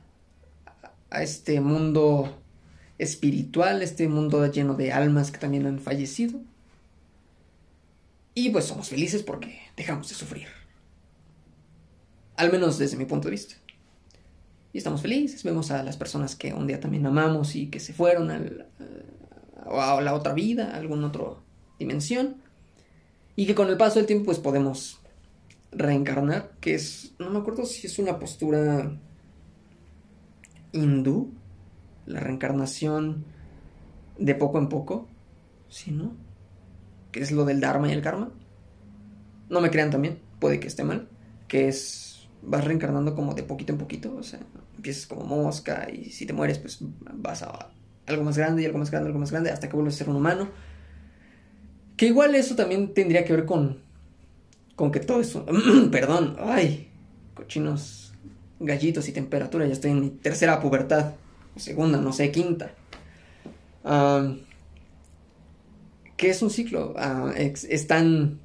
a 1.10 1.24
este 1.24 1.60
mundo 1.60 2.40
espiritual, 3.00 3.82
este 3.82 4.08
mundo 4.08 4.46
lleno 4.52 4.76
de 4.76 4.92
almas 4.92 5.32
que 5.32 5.40
también 5.40 5.66
han 5.66 5.80
fallecido. 5.80 6.40
Y 8.36 8.50
pues 8.52 8.66
somos 8.66 8.90
felices 8.90 9.24
porque 9.24 9.60
dejamos 9.76 10.10
de 10.10 10.16
sufrir. 10.16 10.48
Al 12.36 12.52
menos 12.52 12.78
desde 12.78 12.98
mi 12.98 13.06
punto 13.06 13.28
de 13.28 13.32
vista. 13.32 13.56
Y 14.72 14.78
estamos 14.78 15.02
felices, 15.02 15.44
vemos 15.44 15.72
a 15.72 15.82
las 15.82 15.98
personas 15.98 16.36
que 16.36 16.54
un 16.54 16.68
día 16.68 16.80
también 16.80 17.06
amamos 17.06 17.56
y 17.56 17.68
que 17.68 17.80
se 17.80 17.94
fueron 17.94 18.30
al, 18.30 18.68
a 19.66 20.00
la 20.00 20.14
otra 20.14 20.34
vida, 20.34 20.72
a 20.72 20.78
alguna 20.78 21.08
otra 21.08 21.24
dimensión. 21.80 22.36
Y 23.36 23.48
que 23.48 23.56
con 23.56 23.70
el 23.70 23.78
paso 23.78 23.98
del 23.98 24.06
tiempo 24.06 24.26
pues 24.26 24.40
podemos 24.40 25.00
reencarnar, 25.72 26.52
que 26.60 26.76
es, 26.76 27.14
no 27.18 27.30
me 27.30 27.40
acuerdo 27.40 27.66
si 27.66 27.88
es 27.88 27.98
una 27.98 28.20
postura 28.20 28.92
hindú 30.72 31.39
la 32.10 32.20
reencarnación 32.20 33.24
de 34.18 34.36
poco 34.36 34.58
en 34.58 34.68
poco, 34.68 35.08
¿sí, 35.70 35.92
no? 35.92 36.12
Que 37.12 37.22
es 37.22 37.32
lo 37.32 37.46
del 37.46 37.62
Dharma 37.62 37.88
y 37.88 37.92
el 37.92 38.02
Karma. 38.02 38.32
No 39.50 39.62
me 39.62 39.70
crean 39.70 39.92
también, 39.92 40.20
puede 40.40 40.60
que 40.60 40.68
esté 40.68 40.84
mal, 40.84 41.08
que 41.48 41.68
es, 41.68 42.28
vas 42.42 42.66
reencarnando 42.66 43.16
como 43.16 43.36
de 43.36 43.44
poquito 43.44 43.74
en 43.74 43.80
poquito, 43.80 44.16
o 44.16 44.24
sea, 44.24 44.40
empiezas 44.76 45.06
como 45.06 45.24
mosca 45.24 45.88
y 45.92 46.10
si 46.10 46.26
te 46.26 46.34
mueres, 46.34 46.58
pues 46.58 46.80
vas 46.82 47.44
a 47.44 47.70
algo 48.08 48.24
más 48.24 48.38
grande 48.38 48.64
y 48.64 48.66
algo 48.66 48.80
más 48.80 48.90
grande, 48.90 49.08
algo 49.08 49.20
más 49.20 49.32
grande, 49.32 49.52
hasta 49.52 49.70
que 49.70 49.76
vuelves 49.76 49.96
a 49.96 49.98
ser 50.00 50.10
un 50.10 50.16
humano. 50.16 50.50
Que 51.96 52.08
igual 52.08 52.34
eso 52.34 52.56
también 52.56 52.94
tendría 52.96 53.24
que 53.24 53.34
ver 53.34 53.46
con, 53.46 53.84
con 54.76 54.92
que 54.92 55.00
todo 55.00 55.22
eso, 55.22 55.46
perdón, 55.92 56.38
ay, 56.40 56.90
cochinos 57.36 58.14
gallitos 58.60 59.08
y 59.08 59.12
temperatura, 59.12 59.68
ya 59.68 59.74
estoy 59.74 59.92
en 59.92 60.02
mi 60.02 60.10
tercera 60.10 60.60
pubertad 60.60 61.14
segunda, 61.56 62.00
no 62.00 62.14
sé, 62.14 62.32
quinta. 62.32 62.74
¿Qué 66.18 66.30
es 66.30 66.42
un 66.42 66.50
ciclo? 66.50 66.94
Ah, 66.98 67.34
están 67.36 68.40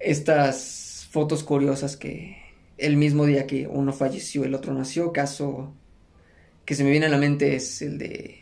estas 0.00 1.08
fotos 1.10 1.44
curiosas 1.44 1.96
que 1.96 2.36
el 2.76 2.96
mismo 2.96 3.26
día 3.26 3.46
que 3.46 3.66
uno 3.66 3.92
falleció, 3.92 4.44
el 4.44 4.54
otro 4.54 4.72
nació. 4.72 5.12
Caso 5.12 5.72
que 6.64 6.74
se 6.74 6.84
me 6.84 6.90
viene 6.90 7.06
a 7.06 7.10
la 7.10 7.18
mente 7.18 7.56
es 7.56 7.82
el 7.82 7.98
de 7.98 8.40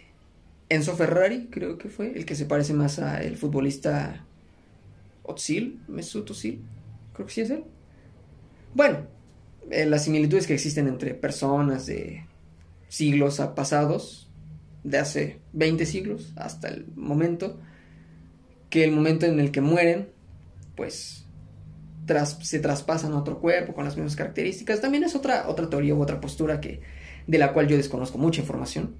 Enzo 0.68 0.96
Ferrari, 0.96 1.49
creo 1.51 1.79
que 1.79 1.88
fue, 1.88 2.12
el 2.16 2.27
que 2.27 2.35
se 2.35 2.46
parece 2.46 2.75
más 2.75 2.99
a 2.99 3.22
el 3.22 3.37
futbolista 3.37 4.25
Otsil, 5.22 5.81
Mesut 5.88 6.31
Özil, 6.31 6.61
creo 7.12 7.27
que 7.27 7.33
sí 7.33 7.40
es 7.42 7.51
él. 7.51 7.64
Bueno, 8.75 9.07
eh, 9.70 9.87
las 9.87 10.05
similitudes 10.05 10.46
que 10.46 10.55
existen 10.55 10.88
entre 10.88 11.14
personas 11.14 11.87
de 11.87 12.25
siglos 12.88 13.40
pasados, 13.55 14.27
de 14.85 14.99
hace 14.99 15.40
20 15.53 15.85
siglos 15.85 16.33
hasta 16.37 16.68
el 16.68 16.87
momento, 16.94 17.59
que 18.70 18.85
el 18.85 18.92
momento 18.92 19.27
en 19.27 19.40
el 19.40 19.51
que 19.51 19.61
mueren, 19.61 20.09
pues 20.77 21.27
tras, 22.07 22.38
se 22.42 22.61
traspasan 22.61 23.12
a 23.12 23.18
otro 23.18 23.40
cuerpo 23.40 23.75
con 23.75 23.85
las 23.85 23.96
mismas 23.96 24.14
características. 24.14 24.81
También 24.81 25.03
es 25.03 25.14
otra, 25.16 25.49
otra 25.49 25.68
teoría 25.68 25.94
u 25.94 26.03
otra 26.03 26.20
postura 26.20 26.61
que, 26.61 26.81
de 27.27 27.38
la 27.38 27.53
cual 27.53 27.66
yo 27.66 27.77
desconozco 27.77 28.18
mucha 28.18 28.40
información. 28.40 28.94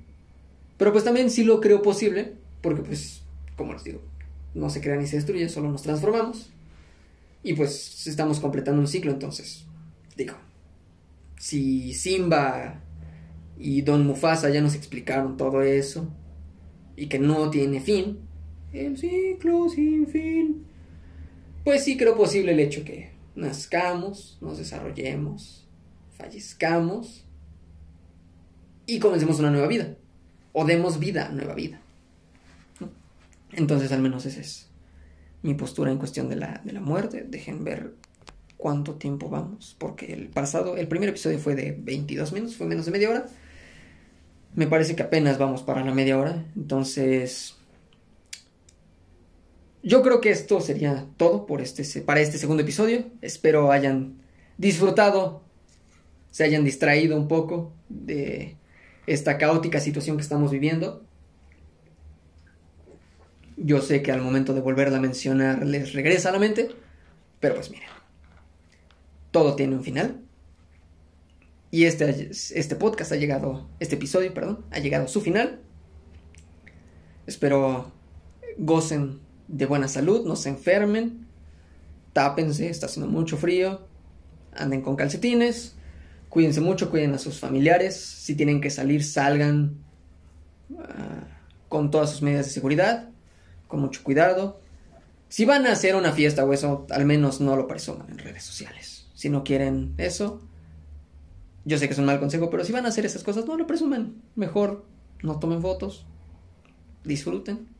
Pero 0.77 0.92
pues 0.92 1.05
también 1.05 1.31
sí 1.31 1.44
lo 1.44 1.61
creo 1.61 1.83
posible, 1.83 2.35
porque 2.61 2.83
pues, 2.83 3.22
como 3.57 3.72
les 3.72 3.85
digo, 3.85 4.03
no 4.55 4.70
se 4.70 4.81
crea 4.81 4.96
ni 4.96 5.07
se 5.07 5.16
destruye, 5.16 5.49
solo 5.49 5.70
nos 5.70 5.83
transformamos. 5.83 6.51
Y 7.42 7.55
pues 7.55 8.07
estamos 8.09 8.40
completando 8.40 8.81
un 8.81 8.88
ciclo, 8.88 9.12
entonces, 9.12 9.66
digo, 10.16 10.35
si 11.38 11.94
Simba 11.94 12.83
y 13.59 13.83
Don 13.83 14.07
Mufasa 14.07 14.51
ya 14.51 14.61
nos 14.61 14.75
explicaron 14.75 15.37
todo 15.37 15.62
eso 15.62 16.09
y 16.97 17.07
que 17.07 17.19
no 17.19 17.51
tiene 17.51 17.81
fin. 17.81 18.19
El 18.73 18.99
ciclo 18.99 19.69
sin 19.69 20.07
fin. 20.07 20.64
Pues 21.64 21.85
sí 21.85 21.97
creo 21.97 22.16
posible 22.16 22.53
el 22.53 22.61
hecho 22.61 22.85
que 22.85 23.11
nazcamos, 23.35 24.38
nos 24.40 24.59
desarrollemos, 24.59 25.66
fallezcamos 26.16 27.25
y 28.87 28.99
comencemos 28.99 29.38
una 29.38 29.51
nueva 29.51 29.66
vida. 29.66 29.97
O 30.53 30.64
demos 30.64 30.99
vida 30.99 31.27
a 31.27 31.33
nueva 31.33 31.55
vida. 31.55 31.81
Entonces, 33.53 33.92
al 33.92 34.01
menos 34.01 34.27
esa 34.27 34.40
es 34.40 34.69
mi 35.42 35.55
postura 35.55 35.90
en 35.90 35.99
cuestión 35.99 36.29
de 36.29 36.37
la, 36.37 36.62
de 36.64 36.73
la 36.73 36.81
muerte. 36.81 37.27
Dejen 37.29 37.64
ver 37.64 37.95
cuánto 38.57 38.95
tiempo 38.95 39.29
vamos. 39.29 39.77
Porque 39.79 40.12
el 40.12 40.29
pasado, 40.29 40.77
el 40.77 40.88
primer 40.88 41.11
episodio 41.11 41.38
fue 41.38 41.55
de 41.55 41.77
22 41.79 42.33
minutos, 42.33 42.57
fue 42.57 42.66
menos 42.66 42.87
de 42.87 42.92
media 42.92 43.11
hora. 43.11 43.27
Me 44.57 44.66
parece 44.66 44.97
que 44.97 45.03
apenas 45.03 45.37
vamos 45.38 45.62
para 45.62 45.85
la 45.85 45.92
media 45.92 46.19
hora. 46.19 46.45
Entonces, 46.57 47.57
yo 49.83 50.03
creo 50.03 50.21
que 50.21 50.31
esto 50.31 50.61
sería 50.61 51.07
todo 51.19 51.47
por 51.47 51.61
este, 51.61 52.01
para 52.01 52.21
este 52.21 52.38
segundo 52.38 52.62
episodio. 52.62 53.05
Espero 53.21 53.71
hayan 53.71 54.16
disfrutado, 54.57 55.42
se 56.31 56.42
hayan 56.42 56.64
distraído 56.64 57.16
un 57.19 57.29
poco 57.29 57.73
de 57.90 58.57
esta 59.07 59.37
caótica 59.37 59.79
situación 59.79 60.16
que 60.16 60.23
estamos 60.23 60.51
viviendo. 60.51 61.05
Yo 63.59 63.83
sé 63.83 64.03
que 64.03 64.11
al 64.11 64.23
momento 64.23 64.55
de 64.55 64.61
volverla 64.62 64.97
a 64.97 65.01
mencionar 65.01 65.66
les 65.66 65.92
regresa 65.92 66.31
a 66.31 66.33
la 66.33 66.38
mente, 66.38 66.71
pero 67.40 67.55
pues 67.57 67.71
miren, 67.71 67.88
todo 69.31 69.55
tiene 69.55 69.77
un 69.77 69.85
final. 69.85 70.25
Y 71.70 71.85
este, 71.85 72.31
este 72.31 72.76
podcast 72.76 73.12
ha 73.12 73.16
llegado, 73.16 73.68
este 73.81 73.96
episodio, 73.96 74.33
perdón, 74.33 74.64
ha 74.70 74.79
llegado 74.79 75.05
a 75.05 75.09
su 75.09 75.20
final. 75.20 75.61
Espero 77.26 77.92
gocen 78.57 79.20
de 79.48 79.66
buena 79.66 79.88
salud, 79.88 80.26
no 80.26 80.37
se 80.37 80.48
enfermen, 80.48 81.26
tápense, 82.12 82.68
está 82.68 82.87
haciendo 82.87 83.11
mucho 83.11 83.37
frío, 83.37 83.87
anden 84.52 84.81
con 84.81 84.96
calcetines, 84.96 85.74
cuídense 86.29 86.61
mucho, 86.61 86.90
cuiden 86.90 87.14
a 87.14 87.18
sus 87.18 87.38
familiares, 87.38 87.96
si 87.96 88.35
tienen 88.35 88.61
que 88.61 88.70
salir, 88.70 89.05
salgan 89.05 89.79
ah, 90.79 91.24
con 91.68 91.90
todas 91.90 92.11
sus 92.11 92.22
medidas 92.22 92.46
de 92.46 92.52
seguridad, 92.52 93.11
con 93.68 93.81
mucho 93.81 94.02
cuidado. 94.02 94.61
Si 95.29 95.44
van 95.44 95.66
a 95.66 95.72
hacer 95.72 95.96
una 95.96 96.12
fiesta 96.12 96.44
o 96.44 96.52
eso, 96.52 96.87
al 96.90 97.05
menos 97.05 97.40
no 97.40 97.57
lo 97.57 97.66
presuman 97.66 98.09
en 98.11 98.18
redes 98.18 98.44
sociales. 98.44 99.09
Si 99.14 99.29
no 99.29 99.44
quieren 99.44 99.94
eso, 99.98 100.40
yo 101.66 101.76
sé 101.76 101.87
que 101.87 101.92
es 101.92 101.98
un 101.98 102.07
mal 102.07 102.18
consejo, 102.18 102.48
pero 102.48 102.64
si 102.64 102.72
van 102.72 102.87
a 102.87 102.88
hacer 102.88 103.05
esas 103.05 103.22
cosas, 103.22 103.44
no 103.44 103.59
lo 103.59 103.66
presuman. 103.66 104.22
Mejor 104.37 104.87
no 105.22 105.38
tomen 105.38 105.61
fotos, 105.61 106.07
disfruten 107.05 107.76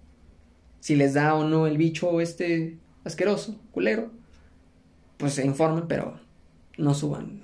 si 0.87 0.95
les 0.95 1.15
da 1.15 1.35
o 1.35 1.43
no 1.43 1.67
el 1.67 1.79
bicho 1.79 2.21
este 2.21 2.79
asqueroso, 3.03 3.59
culero, 3.73 4.13
pues 5.17 5.35
se 5.35 5.45
informen, 5.45 5.89
pero 5.89 6.21
no 6.79 6.95
suban 6.95 7.43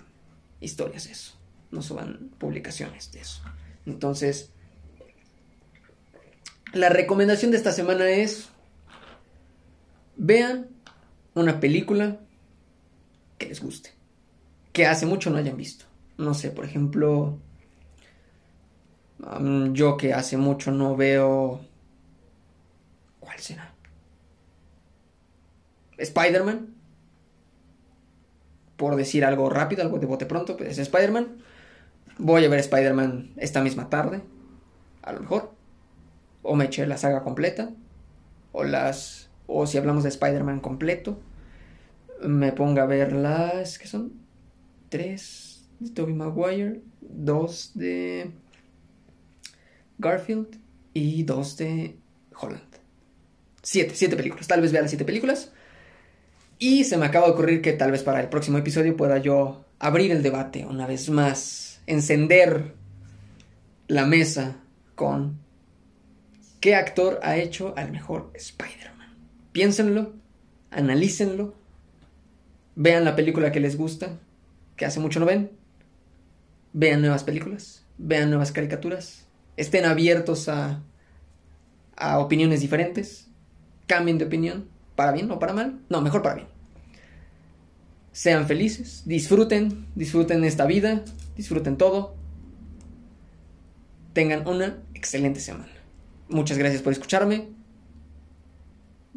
historias 0.60 1.06
de 1.06 1.10
eso, 1.10 1.34
no 1.72 1.82
suban 1.82 2.30
publicaciones 2.38 3.10
de 3.10 3.20
eso. 3.20 3.42
Entonces, 3.84 4.50
la 6.72 6.88
recomendación 6.88 7.50
de 7.50 7.56
esta 7.56 7.72
semana 7.72 8.08
es, 8.10 8.48
vean 10.16 10.68
una 11.34 11.58
película 11.58 12.20
que 13.38 13.46
les 13.46 13.60
guste, 13.60 13.90
que 14.72 14.86
hace 14.86 15.04
mucho 15.04 15.30
no 15.30 15.38
hayan 15.38 15.56
visto. 15.56 15.86
No 16.22 16.34
sé, 16.34 16.52
por 16.52 16.64
ejemplo, 16.64 17.36
yo 19.72 19.96
que 19.96 20.14
hace 20.14 20.36
mucho 20.36 20.70
no 20.70 20.96
veo 20.96 21.60
¿Cuál 23.18 23.38
será? 23.38 23.72
Spider-Man. 25.96 26.74
Por 28.76 28.96
decir 28.96 29.24
algo 29.24 29.48
rápido, 29.48 29.82
algo 29.82 29.98
de 29.98 30.06
bote 30.06 30.26
pronto, 30.26 30.56
pues 30.56 30.70
es 30.70 30.78
Spider-Man. 30.78 31.38
Voy 32.18 32.44
a 32.44 32.48
ver 32.48 32.58
Spider-Man 32.60 33.32
esta 33.36 33.62
misma 33.62 33.88
tarde. 33.90 34.22
A 35.02 35.12
lo 35.12 35.20
mejor. 35.20 35.52
O 36.42 36.56
me 36.56 36.64
eché 36.64 36.86
la 36.86 36.98
saga 36.98 37.22
completa. 37.22 37.70
O 38.52 38.64
las. 38.64 39.30
O 39.46 39.66
si 39.66 39.78
hablamos 39.78 40.02
de 40.02 40.08
Spider-Man 40.08 40.60
completo. 40.60 41.20
Me 42.22 42.52
ponga 42.52 42.82
a 42.82 42.86
ver 42.86 43.12
las. 43.12 43.78
¿Qué 43.78 43.86
son? 43.86 44.12
Tres 44.88 45.51
de 45.84 45.90
Tobey 45.90 46.14
Maguire. 46.14 46.82
Dos 47.00 47.72
de. 47.74 48.30
Garfield. 49.98 50.58
Y 50.94 51.22
dos 51.22 51.56
de 51.56 51.96
Holland. 52.38 52.62
Siete, 53.62 53.94
siete 53.94 54.16
películas. 54.16 54.46
Tal 54.46 54.60
vez 54.60 54.72
vea 54.72 54.82
las 54.82 54.90
siete 54.90 55.04
películas. 55.04 55.52
Y 56.58 56.84
se 56.84 56.96
me 56.96 57.06
acaba 57.06 57.26
de 57.26 57.32
ocurrir 57.32 57.60
que 57.60 57.72
tal 57.72 57.90
vez 57.90 58.02
para 58.02 58.20
el 58.20 58.28
próximo 58.28 58.58
episodio 58.58 58.96
pueda 58.96 59.18
yo 59.18 59.64
abrir 59.78 60.12
el 60.12 60.22
debate 60.22 60.64
una 60.64 60.86
vez 60.86 61.10
más. 61.10 61.80
Encender 61.86 62.74
la 63.88 64.06
mesa 64.06 64.56
con 64.94 65.40
qué 66.60 66.76
actor 66.76 67.18
ha 67.22 67.36
hecho 67.36 67.74
al 67.76 67.90
mejor 67.90 68.30
Spider-Man. 68.34 69.16
Piénsenlo, 69.50 70.12
analícenlo, 70.70 71.54
vean 72.76 73.04
la 73.04 73.16
película 73.16 73.50
que 73.50 73.60
les 73.60 73.76
gusta, 73.76 74.20
que 74.76 74.86
hace 74.86 75.00
mucho 75.00 75.18
no 75.18 75.26
ven, 75.26 75.50
vean 76.72 77.00
nuevas 77.00 77.24
películas, 77.24 77.84
vean 77.98 78.30
nuevas 78.30 78.52
caricaturas, 78.52 79.26
estén 79.56 79.84
abiertos 79.84 80.48
a, 80.48 80.82
a 81.96 82.18
opiniones 82.18 82.60
diferentes 82.60 83.28
cambien 83.92 84.16
de 84.16 84.24
opinión, 84.24 84.68
para 84.96 85.12
bien 85.12 85.30
o 85.30 85.38
para 85.38 85.52
mal, 85.52 85.80
no, 85.90 86.00
mejor 86.00 86.22
para 86.22 86.36
bien. 86.36 86.48
Sean 88.12 88.46
felices, 88.46 89.02
disfruten, 89.04 89.86
disfruten 89.94 90.44
esta 90.44 90.64
vida, 90.64 91.04
disfruten 91.36 91.76
todo. 91.76 92.14
Tengan 94.14 94.48
una 94.48 94.82
excelente 94.94 95.40
semana. 95.40 95.72
Muchas 96.30 96.56
gracias 96.56 96.80
por 96.80 96.92
escucharme. 96.94 97.48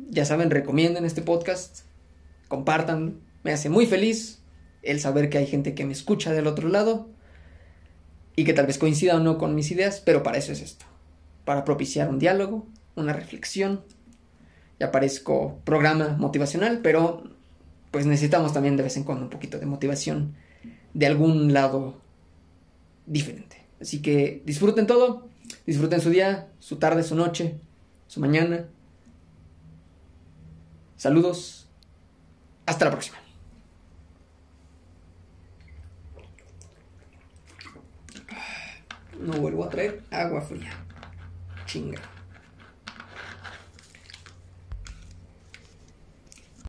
Ya 0.10 0.26
saben, 0.26 0.50
recomienden 0.50 1.06
este 1.06 1.22
podcast, 1.22 1.86
compartan, 2.50 3.22
me 3.44 3.54
hace 3.54 3.70
muy 3.70 3.86
feliz 3.86 4.42
el 4.82 5.00
saber 5.00 5.30
que 5.30 5.38
hay 5.38 5.48
gente 5.48 5.74
que 5.74 5.86
me 5.86 5.94
escucha 5.94 6.34
del 6.34 6.48
otro 6.48 6.68
lado 6.68 7.10
y 8.36 8.44
que 8.44 8.54
tal 8.54 8.68
vez 8.68 8.78
coincida 8.78 9.16
o 9.16 9.20
no 9.20 9.38
con 9.38 9.56
mis 9.56 9.72
ideas, 9.72 10.02
pero 10.04 10.24
para 10.24 10.38
eso 10.38 10.52
es 10.52 10.62
esto, 10.62 10.86
para 11.46 11.66
propiciar 11.66 12.10
un 12.10 12.20
diálogo, 12.20 12.68
una 12.96 13.14
reflexión 13.14 13.82
ya 14.80 14.92
parezco 14.92 15.60
programa 15.64 16.16
motivacional, 16.20 16.80
pero 16.82 17.24
pues 17.92 18.06
necesitamos 18.06 18.54
también 18.54 18.76
de 18.76 18.84
vez 18.84 18.98
en 18.98 19.04
cuando 19.04 19.24
un 19.24 19.30
poquito 19.30 19.58
de 19.58 19.66
motivación 19.66 20.36
de 20.94 21.06
algún 21.06 21.54
lado 21.54 22.02
diferente. 23.06 23.66
Así 23.80 24.02
que 24.02 24.42
disfruten 24.46 24.88
todo, 24.88 25.30
disfruten 25.66 26.02
su 26.02 26.10
día, 26.10 26.50
su 26.60 26.78
tarde, 26.78 27.04
su 27.04 27.16
noche, 27.16 27.56
su 28.08 28.20
mañana. 28.20 28.68
Saludos, 30.98 31.68
hasta 32.66 32.86
la 32.86 32.92
próxima. 32.92 33.25
No 39.26 39.34
vuelvo 39.34 39.64
a 39.66 39.70
traer 39.70 40.04
agua 40.12 40.40
fría. 40.42 40.72
Chinga. 41.66 42.00